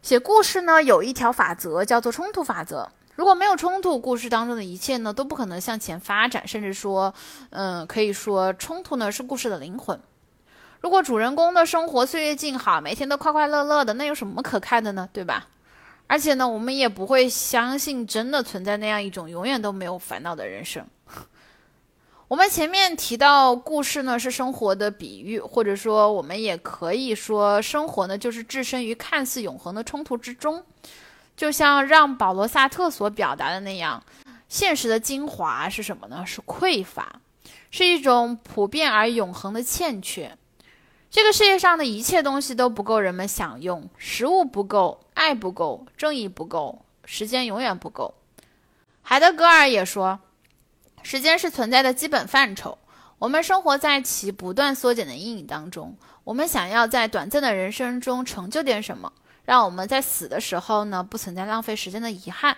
[0.01, 2.91] 写故事呢，有一条法则，叫做冲突法则。
[3.15, 7.13] 如果没有冲突，故事当中的一切呢都不可能向前发展，甚至说，
[7.51, 9.99] 嗯，可以说冲突呢是故事的灵魂。
[10.81, 15.07] 如果主人公的生活岁月静好，每天都快快乐乐的，那有什么可看的呢？
[15.13, 15.47] 对吧？
[16.07, 20.85] 而且呢，我们也不会相信真的存在那样一种永远都没有烦恼的人生。
[22.33, 30.65] 我们前面提到，故事呢是生活的比喻，或者说，我们也可以说，生活呢就是置身于看似永恒的冲突之中。
[31.37, 34.03] 就像让保罗·萨特所表达的那样，
[34.49, 36.25] 现实的精华是什么呢？
[36.25, 37.21] 是匮乏，
[37.69, 40.35] 是一种普遍而永恒的欠缺。
[41.11, 48.15] 这个世界上的一切东西都不够人们享用，食物不够，爱不够，正义不够，时间永远不够。
[49.03, 50.19] 海德格尔也说，
[51.03, 52.77] 时间是存在的基本范畴。
[53.19, 55.95] 我们生活在其不断缩减的阴影当中。
[56.23, 59.11] 我们想要在短暂的人生中成就点什么？
[59.45, 62.57] 让我们在死的时候呢，不存在浪费时间的遗憾。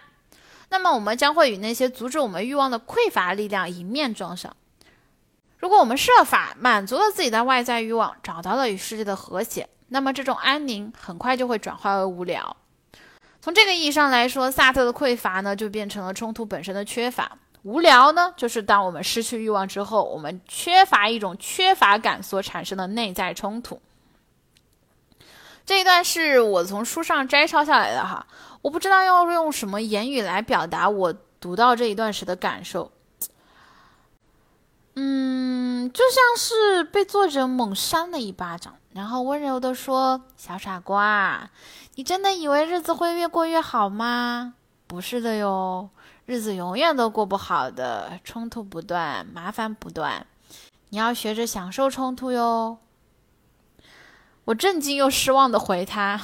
[0.69, 4.55] 那么，我们将会与那些阻止我们欲望的匮乏力量迎面撞上。
[5.58, 12.55] 如果我们设法满足了自己的外在欲望，找到了与世界的和谐，那么这种安宁很快就会转化为无聊。
[13.41, 17.25] 从这个意义上来说，萨特的匮乏呢，就变成了冲突本身的缺乏；
[17.65, 23.82] 无聊呢，就是当我们失去欲望之后，我们缺乏一种缺乏感所产生的内在冲突。
[25.65, 28.28] 这一段是我从书上摘抄下来的哈，
[28.62, 32.91] 我不知道要用什么言语来表达我读到这一段时的感受。
[34.93, 41.49] 嗯，就像是被作者猛扇了一巴掌，然后温柔的说：“小傻瓜，
[41.95, 44.53] 你真的以为日子会越过越好吗？
[44.86, 45.89] 不是的哟，
[46.26, 50.26] 日子永远都过不好的，冲突不断，麻烦不断，
[50.89, 52.78] 你要学着享受冲突哟。”
[54.45, 56.21] 我震惊又失望的回他：“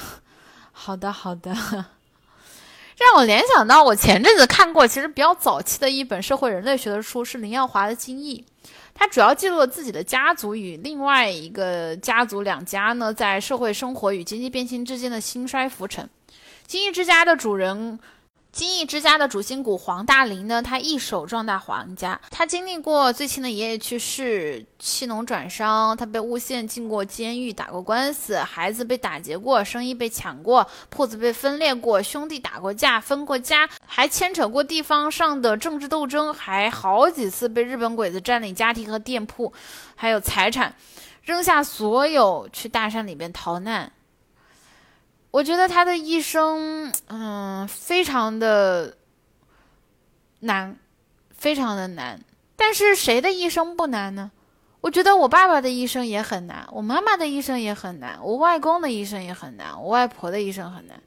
[0.72, 1.52] 好的，好的。”
[2.98, 8.44] 让我联想到我前阵子看过其实比较早期的一本社会人类学的书，是林耀华的《精益》，
[8.94, 16.04] 他主要记录了自己的家族与另外一个家族两家呢在社会生活与经济变迁之间的兴衰浮沉。
[16.66, 17.98] 《精益之家》的主人
[18.52, 39.50] 金翼之家的主心骨黄大林呢，他一手壮大黄家，他经历过最亲的爷爷去世，弃农转商，他被诬陷进过监狱，打过官司，孩子被打劫过，生意被抢过，铺子被分裂过，兄弟打过架，分过家，还牵扯过地方上的政治斗争，还好几次被日本鬼子占领家庭和店铺，
[39.96, 40.74] 还有财产，
[41.22, 43.90] 扔下所有去大山里边逃难。
[45.32, 48.98] 我觉得他的一生，嗯，非常的
[50.40, 50.76] 难，
[51.30, 52.20] 非常的难。
[52.54, 54.30] 但是谁的一生不难呢？
[54.82, 61.02] 我觉得我爸爸的一生也很难，我妈妈的一生也很难，我外公的一生也很难，我外婆的一生很难。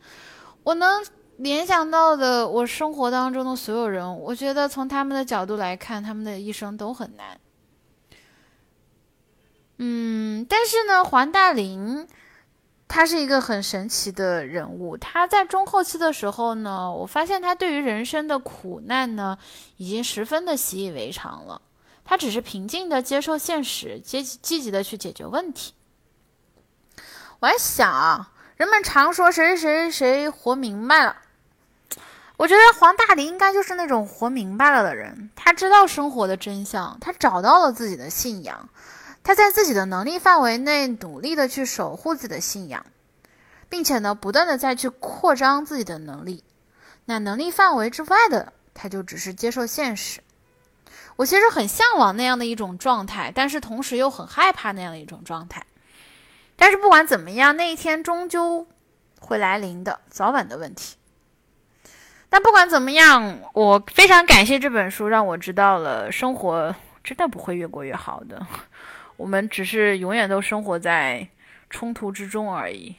[0.64, 1.06] 我能
[1.38, 7.40] 联想到的，我生活当中的所有人，我觉得从他们的角度来看，他们的一生都很难。
[9.78, 12.08] 嗯，但是呢，黄大林。
[12.88, 14.96] 他是一个很神奇的人物。
[14.96, 19.38] 他在中后期的时候呢，我发现他对于人生的苦难呢，
[19.78, 21.62] 已经十分的习以为常了。
[22.06, 25.74] 他只是平静的接受现实，积积极的去解决问题。
[27.40, 31.18] 我在想啊，人们常说谁谁谁活明白了，
[32.38, 35.32] 我觉得黄大林应该就是那种活明白了的人。
[35.36, 38.70] 他知道生活的真相，他找到了自己的信仰。
[39.26, 42.86] 他在自己的能力范围内努力的去守护自己的信仰，
[43.70, 46.44] 并且呢，不断的再去扩张自己的能力。
[47.06, 50.22] 那能力范围之外的，他就只是接受现实。
[51.16, 55.66] 我其实很向往那样的一种状态，但是同时又很害怕那样的一种状态。
[56.56, 58.68] 但是不管怎么样，那一天终究
[59.20, 60.98] 会来临的，早晚的问题。
[62.30, 68.46] 但不管怎么样，我非常感谢这本书，让我知道了生活真的不会越过越好的。
[69.18, 71.28] 我们只是永远都生活在
[71.70, 72.96] 冲突之中而已。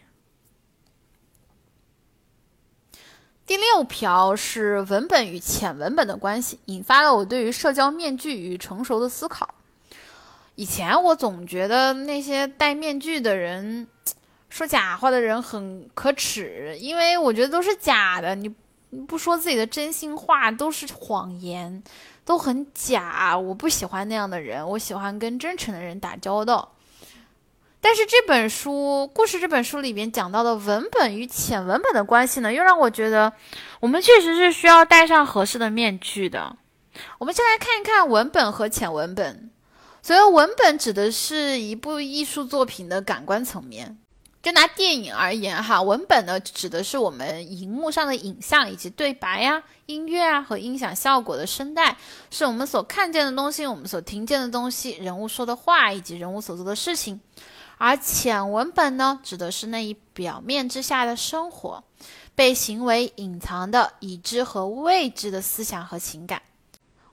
[3.46, 9.54] 第六条是文本与浅文本的关系，引发了我对于社交面具与成熟的思考。
[10.56, 13.86] 以前我总觉得那些戴面具的人
[14.48, 18.48] 说假话的人很可耻，因为我觉得都是假的，你
[19.06, 21.82] 不说自己的真心话都是谎言。
[22.26, 26.72] 都很假，我不喜欢那样的人，我喜欢跟真诚的人打交道。
[27.80, 33.32] 但是这本书故事这本书里边讲到的文本与浅文本的关系呢，又让我觉得
[33.78, 36.56] 我们确实是需要戴上合适的面具的。
[37.18, 39.50] 我们先来看一看文本和浅文本。
[40.02, 43.96] 所谓文本，指的是一部艺术作品的感官层面。
[44.46, 51.96] 就拿电影而言，哈，文本呢指的是我们荧幕上的影像以及对白呀、音乐啊和音响效果的声带，
[52.30, 57.20] 是我们所看见的东西，我们所听见的东西，人物说的话以及人物所做的事情。
[57.76, 61.82] 而浅文本呢，指的是那一表面之下的生活，
[62.36, 66.40] 被行为隐藏的已知和未知的思想和情感。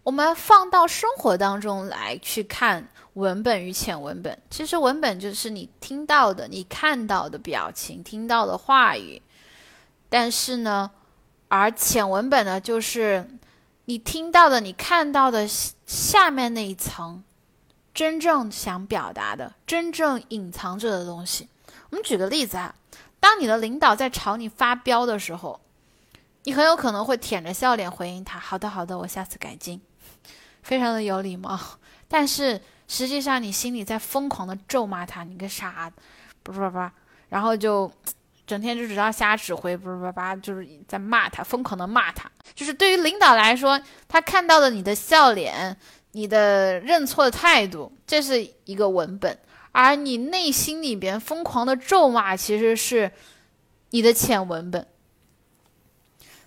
[0.04, 2.90] 我们放到生活当中来去看。
[3.14, 9.22] 文本与浅文本，其实文本就是你听到的、你看到的表情、听到的话语，
[10.10, 10.90] 但是呢，
[11.48, 13.30] 而浅文本呢，就是
[13.86, 17.24] 你听到的、你看到的下面那一层，
[17.94, 21.48] 真正想表达的、真正隐藏着的东西。
[21.92, 22.74] 我们举个例子啊，
[23.20, 25.62] 当你的领导在朝你发飙的时候，
[26.46, 29.80] 你很有可能会舔着笑脸回应他：“好的，好的，我下次改进。”
[30.64, 31.60] 非常的有礼貌，
[32.08, 32.60] 但是。
[32.94, 35.92] 实际上，你心里在疯狂的咒骂他，你个傻，
[36.44, 36.92] 不是不是，
[37.30, 37.92] 然后就
[38.46, 42.30] 整天就知道瞎指挥，不是不是，就是在骂他，疯狂的骂他。
[42.54, 45.76] 就是对于领导来说，他看到了你的笑脸，
[46.12, 49.36] 你的认错的态度，这是一个文本；
[49.72, 53.12] 而你内心里边疯狂的咒骂，其实是
[53.90, 54.86] 你的浅文本。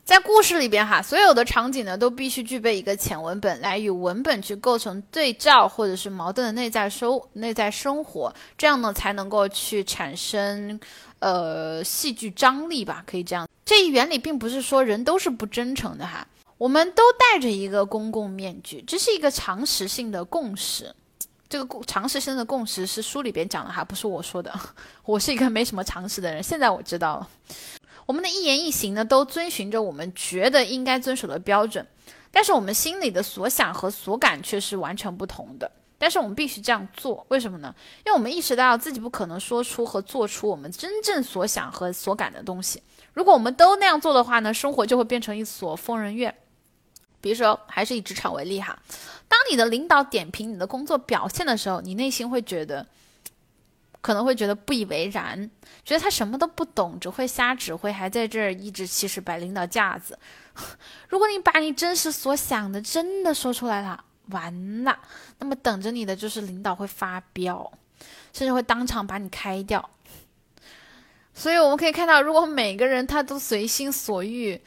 [0.06, 10.78] 在故事里边，哈，所有的场景呢都必须具备一个浅文本，来与文本去构成对照或者是矛盾的内在生内在生活，这样呢才能够去产生，
[11.18, 13.48] 呃，戏剧张力吧，可以这样。
[13.64, 16.24] 这一原理并不是说人都是不真诚的哈，
[16.56, 20.94] 我们都戴着一个公共面具，这是一个常识性的共识。
[21.48, 24.56] 这个常识性的共识是书里边讲的哈，不是我说的。
[25.04, 27.28] 我是一个没什么常识的人，现在我知道了。
[28.06, 31.84] 我们的一言一行呢，都遵循着我们觉得应该遵守的标准，
[32.30, 35.70] 但是我们心里的所想和所感却是完全不同的。
[35.98, 37.74] 但是我们必须这样做，为什么呢？
[38.04, 42.82] 因为我们意识到自己不可能说出和做出我们真正所想和所感的东西。
[43.12, 46.32] 如果我们都那样做的话呢，生活就会变成一所疯人院。
[47.20, 48.78] 比如说，还是以职场为例哈，
[49.26, 52.86] 当你的领导点评你的工作表现的时候，你内心会觉得。
[54.06, 55.50] 可能会觉得不以为然，
[55.84, 60.16] 觉得他什么都不懂，只会瞎指挥，还在这儿颐指气使摆领导架子。
[61.10, 64.96] 如果你把你真实所想的真的说出来了，完了，
[65.40, 67.68] 那么等着你的就是领导会发飙，
[68.32, 69.90] 甚至会当场把你开掉。
[71.34, 74.62] 所以我们可以看到，如果每个人他都随心所欲。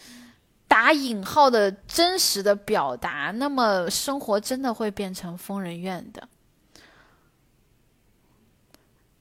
[0.67, 6.27] 打引号的真实的表达，那么生活真的会变成疯人院的。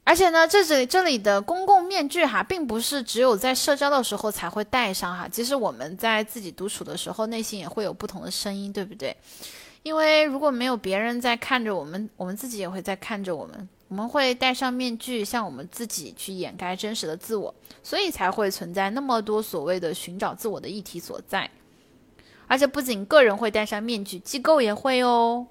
[0.08, 5.28] 而且呢，这里这里的公共面具哈，并不是只有在社交的时候才会戴上哈。
[5.28, 9.14] 其实我们在自己独处的时候，内心也会有不同的声音，对不对？
[9.82, 13.68] 因为如果没有别人在看着我们，我们自己也会在看着我们。
[13.88, 21.50] 我们会戴上面具，向我们自己去掩盖真实的自我，所以才会存在那么多所谓的寻找自我的议题所在。
[22.46, 25.46] 而且不仅个人会戴上面具，机构也会哦，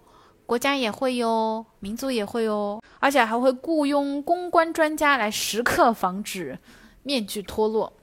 [0.47, 6.57] 国家也会哟，民族也会哟，而且还会雇佣公关专家来时刻防止
[7.03, 7.93] 面具脱落。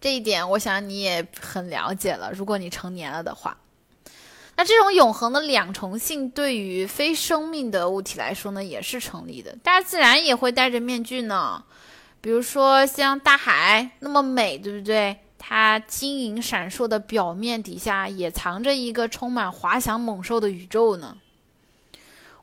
[0.00, 2.32] 这一点，我想你也很了解了。
[2.32, 3.58] 如果你成年了的话。
[4.58, 9.54] 那这种永恒的两重性对于非生命的物体来说呢，也是成立的。
[9.62, 11.62] 大自然也会戴着面具呢，
[12.22, 15.18] 比如说像大海那么美，对不对？
[15.36, 21.18] 它晶莹闪烁的表面底下也藏着一个充满滑翔猛兽的宇宙呢。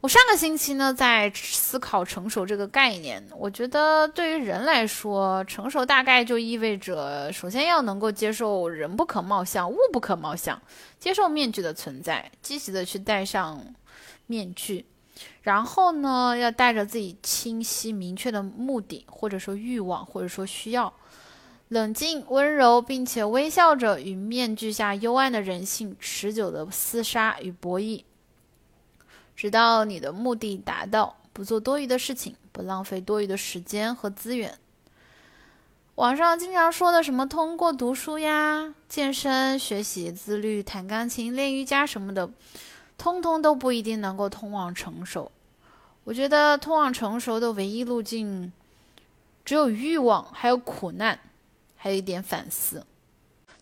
[0.04, 3.26] 我上个星期呢，在思考成熟这个概念。
[3.38, 10.62] 我觉得对于人来说，成熟大概就意味着，首先要能够接受人不可貌相，物不可貌相，
[11.00, 13.66] 接受面具的存在，积极的去戴上
[14.28, 14.86] 面具。
[15.42, 20.94] 然后呢，要带着自己清晰明确的目的，或者说欲望，或者说需要，
[21.70, 28.04] 冷静温柔，并且微笑着与面具下幽暗的人性持久的厮杀与博弈。
[29.36, 34.58] 直到你的目的达到，不做多余的事情，不浪费多余的时间和资源。
[35.96, 42.30] 网上经常说的什么通过读书呀、健身、学习、自律、弹钢琴、练瑜伽什么的，
[42.98, 45.32] 通通都不一定能够通往成熟。
[46.04, 48.52] 我觉得通往成熟的唯一路径，
[49.46, 51.20] 只有欲望，还有苦难，
[51.76, 52.86] 还有一点反思。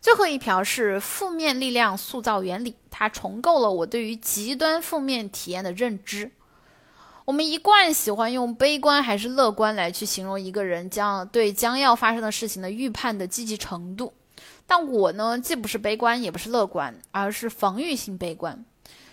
[0.02, 6.32] 最后一条是负面力量塑造原理，它重构了我对于极端负面体验的认知。
[7.24, 14.12] 我们一贯喜欢用悲观还是乐观来去形容一个人将对将要发生的事情的预判的积极程度，
[14.66, 18.64] 但我呢，既不是悲观，也不是乐观，而是防御性悲观。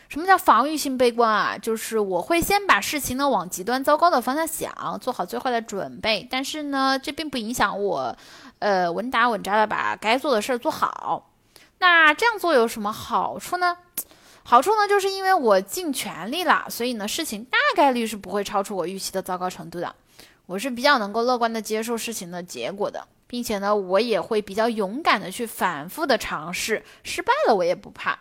[0.08, 1.56] 什么叫防御性悲观啊？
[1.56, 8.18] 就是我会先把事情呢往极端糟糕的方向想，做好最坏的准备，但是呢，这并不影响我。
[8.60, 11.32] 呃，稳打稳扎的把该做的事儿做好，
[11.80, 13.78] 那这样做有什么好处呢？
[14.44, 19.96] 好处呢，就是因为我尽全力了，所以呢，事情大概率是不会超出我预期的糟糕程度的。
[20.46, 28.18] 我是比较能够乐观的接受事情的结果的，并且呢，我也会比较勇敢的去反复的尝试，失败了我也不怕。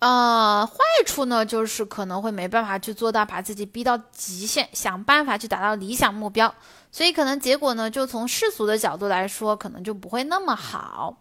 [0.00, 0.76] 呃，坏
[1.06, 6.54] 处呢，就是可能会没办法去做到把自己逼到极限，想办法去达到理想目标。
[6.90, 11.16] 所以可能结果呢，就从世俗的角度来说，可能就不会那么好。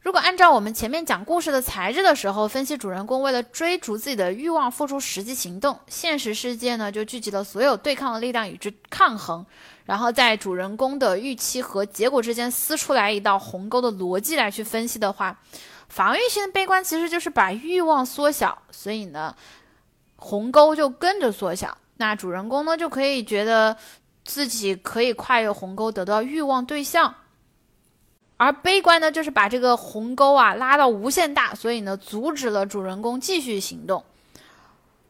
[0.00, 9.44] 如果按照我们前面讲故事的材质的时候分析，主人公为了追逐自己的欲望付出实际行动，现实世界呢就聚集了所有对抗的力量与之抗衡，
[9.86, 15.38] 然后在主人公的预期和结果之间撕出来一道鸿沟的逻辑来去分析的话，
[15.94, 19.34] 防御性的悲观其实就是把欲望缩小，所以呢，
[20.16, 23.76] 鸿沟就跟着缩小，那主人公呢就可以觉得。
[24.26, 27.14] 自己可以跨越鸿沟得到欲望对象，
[28.38, 34.02] 而悲观呢，就是把这个鸿沟啊拉到无限大，所以呢，阻止了主人公继续行动，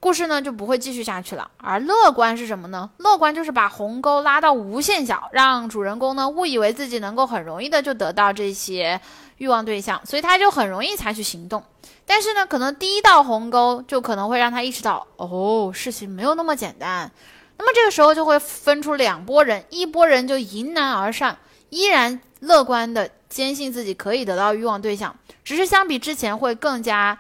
[0.05, 1.51] 故事呢就不会继续下去了。
[1.57, 2.91] 而乐观是什么呢？
[2.99, 9.01] 乐观就是把鸿沟拉到无限小，让主人公呢误以为自己能够很容易的就得到这些
[9.39, 11.65] 欲望对象，所以他就很容易采取行动。
[12.05, 17.11] 但是呢，可能第一道鸿沟就可能会让他意识到，哦，事情没有那么简单。
[17.57, 21.35] 那么这个时候就会分出两拨人，一拨人就迎难而上，
[21.71, 27.19] 依然乐观的坚信自己可以得到欲望对象，只是相比之前会更加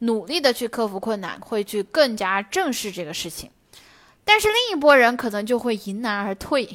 [0.00, 3.50] 努力的去克服困难，会去更加正视这个事情。
[4.24, 6.68] 但是另一拨人可能就会迎难而退，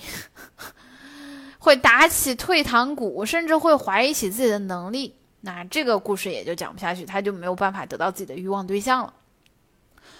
[1.59, 5.15] 会打起退堂鼓，甚至会怀疑起自己的能力。
[5.41, 9.13] 那这个故事也就讲不下去，他就没有办法得到自己的欲望对象了。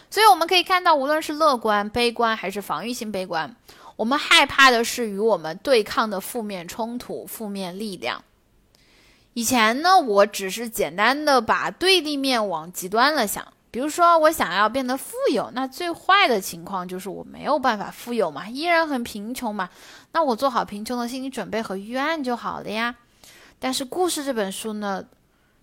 [0.09, 3.55] 所以我们可以看到，无论是乐观、悲观还是防御性悲观，
[3.95, 8.23] 我们害怕的是与我们对抗的负面冲突、负面力量。
[9.33, 19.69] 以前呢，我只是简单的把对立面往极端了想，比如说，我想要变得富有，那最坏的情况就是我没有办法富有嘛，依然很贫穷嘛。
[20.11, 22.95] 那我做好贫穷的心理准备和预案就好了呀。
[23.57, 25.03] 但是故事这本书呢？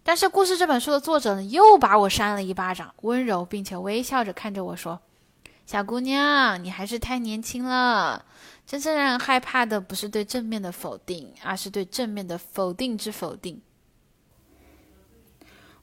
[0.03, 4.99] 但是故事这本书的作者呢，又把我扇了一巴掌，温柔并且微笑着看着我说
[5.67, 8.25] ：“小姑娘，你还是太年轻了。
[8.71, 13.61] 真正让人害怕的不是对正面的否定，而是对正面的否定之否定。”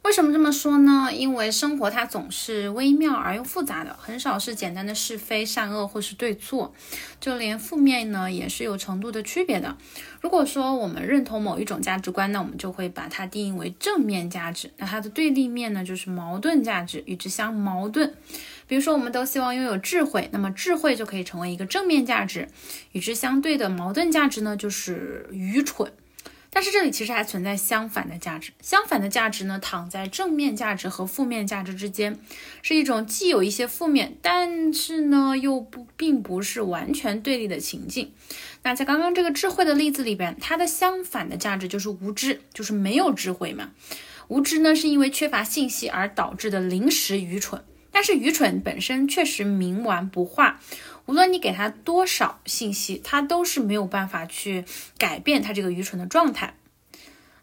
[0.03, 1.09] 为什么这么说呢？
[1.13, 6.73] 因为生活它总是微妙而又复杂的，很少是简单的是非善恶或是对错，
[7.19, 9.75] 就连负面呢也是有程度的区别的。
[10.21, 18.15] 如果说我们认同某一种价值观，那我们就会把它定义为正面价值，那它的对立面呢就是矛盾价值，与之相矛盾。
[18.67, 22.47] 比如说，我们都希望拥有智慧，那么智慧就可以成为一个正面价值，
[22.91, 25.91] 与之相对的矛盾价值呢就是愚蠢。
[26.49, 32.17] 但是这里其实还存在相反的价值，相反的价值呢，躺在正面价值和负面价值之间，
[32.63, 38.11] 是一种既有一些负面，但是呢又不并不是完全对立的情境。
[38.63, 43.71] 那在刚刚这个智慧的例子里边，它的相反的价值就是无知，就是没有智慧嘛。
[44.29, 47.61] 无知呢是因为缺乏信息而导致的临时愚蠢，
[47.91, 50.59] 但是愚蠢本身确实冥顽不化。
[51.05, 54.65] 无论你给他多少信息，他都是没有办法去
[54.97, 56.55] 改变他这个愚蠢的状态。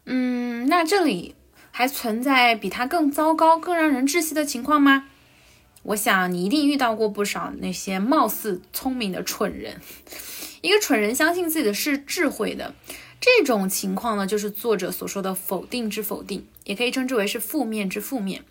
[0.05, 1.33] 嗯，那这里
[1.71, 5.07] 还存在比他更糟糕、更让人窒息的情况吗？
[5.81, 9.81] 我想你一定遇到过不少那些貌似聪明的蠢人。
[10.61, 12.73] 一个蠢人相信自己的是智慧的。
[13.19, 18.43] 这种情况呢，就是作者所说的否定之否定，也可以称之为是负面之负面。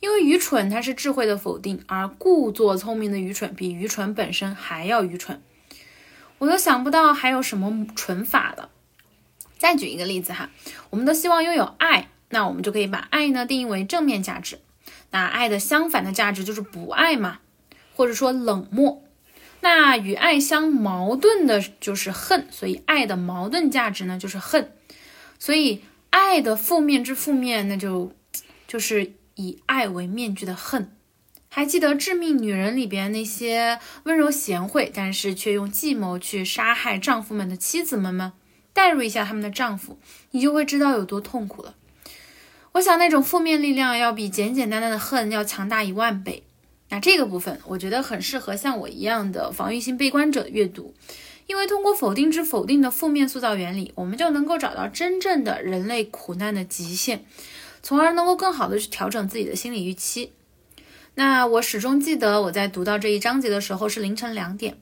[0.00, 5.42] 因为愚蠢它是智慧的否定，而故作聪明的愚蠢比愚蠢本身还要愚蠢。
[6.38, 8.70] 我都想不到还有什么蠢法了。
[9.58, 10.50] 再举一个例子哈，
[10.90, 14.58] 我们都希望拥有爱，那我们就可以把爱呢定义为正面价值。
[15.10, 17.40] 那爱的相反的价值就是不爱嘛，
[17.94, 19.02] 或者说冷漠。
[19.60, 24.72] 那与爱相矛盾的就是恨，所以爱的矛盾价值呢就是恨，
[25.38, 28.12] 所以爱的负面之负面，那就
[28.66, 30.90] 就是以爱为面具的恨。
[31.52, 38.34] 还记得《致命女人》里边那些温柔贤惠，但是却用计谋去杀害丈夫们的妻子们吗？
[38.72, 39.98] 代入一下他们的丈夫，
[40.30, 41.74] 你就会知道有多痛苦了。
[42.72, 46.44] 我想那种负面力量要比简简单单的恨要强大一万倍。
[46.90, 50.92] 那这个部分，我觉得很适合像我一样的防御性悲观者阅读，
[51.46, 57.24] 因为通过否定之否定的负面塑造原理，我们就能够找到真正的人类苦难的极限，
[57.82, 60.32] 从而能够更好的去调整自己的心理预期。
[61.14, 64.76] 那我始终记得我在读到这一章节的时候是凌晨两点，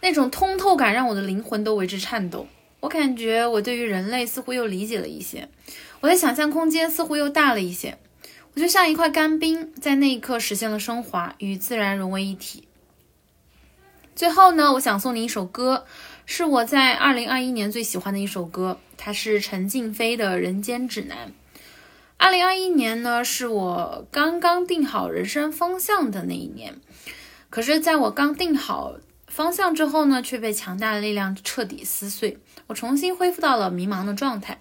[0.00, 2.46] 那种通透感让我的灵魂都为之颤抖。
[2.80, 5.50] 我感觉我对于人类似乎又理解了一些，
[6.00, 7.98] 我的想象空间似乎又大了一些。
[8.54, 12.66] 我就像一块干冰，在那一刻实现了升华，与自然融为一体。
[14.16, 15.86] 最后呢，我想送你一首歌，
[16.26, 21.28] 是我在二零二一年最喜欢的一首歌，它是陈静飞的《人间指南》。
[22.16, 26.78] 二零二一年呢，是我刚刚定好人生方向的那一年，
[27.48, 28.96] 可是在我刚定好
[29.26, 32.36] 方向之后呢，却被强大的力量彻底撕碎，
[32.66, 34.60] 我重新恢复到了迷茫的状态。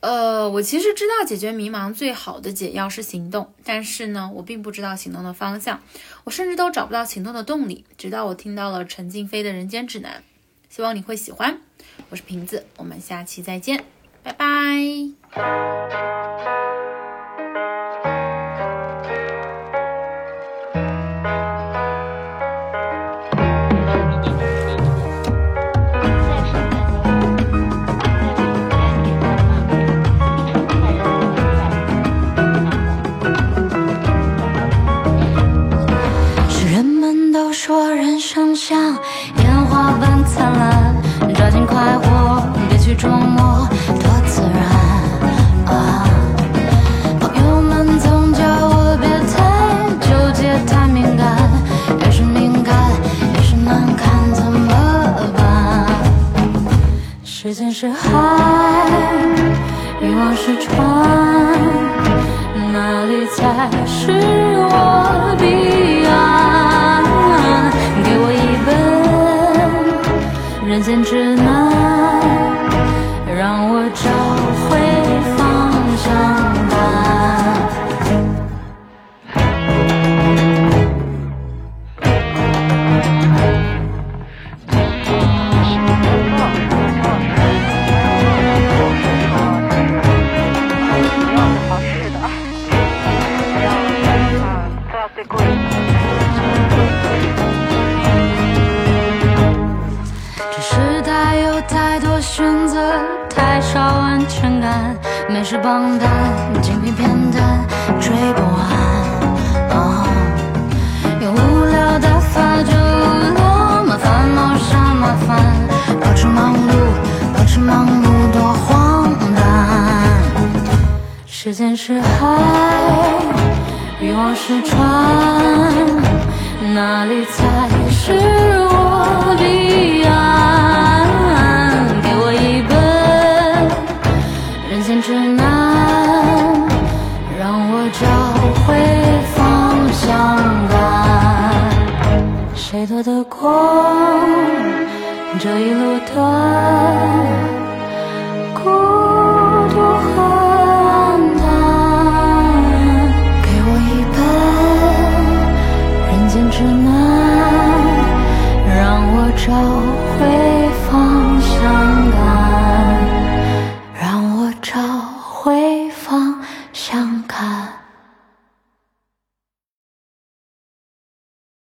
[0.00, 5.80] 呃，我其实知道解决迷茫最好的解药是行动，但是呢，我并不知道行动的方向，
[6.24, 7.84] 我甚至都找不到行动的动力。
[7.96, 10.22] 直到我听到了陈静飞的《人间指南》，
[10.74, 11.58] 希望你会喜欢。
[12.10, 13.84] 我是瓶子，我们下期再见，
[14.22, 14.46] 拜拜。
[37.66, 38.78] 说人生像
[39.42, 40.94] 烟花般灿烂，
[41.34, 45.74] 抓紧快活，别去琢磨多自然。
[45.74, 46.06] 啊，
[47.18, 49.34] 朋友们总叫我别太
[49.98, 51.36] 纠结，太敏感，
[51.98, 52.72] 越是敏感
[53.34, 54.72] 越是难看，怎么
[55.36, 55.88] 办？
[57.24, 58.86] 时间是海，
[60.00, 60.78] 欲望是船，
[62.72, 64.12] 哪里才是
[64.70, 66.45] 我彼岸？
[70.76, 71.55] 人间只能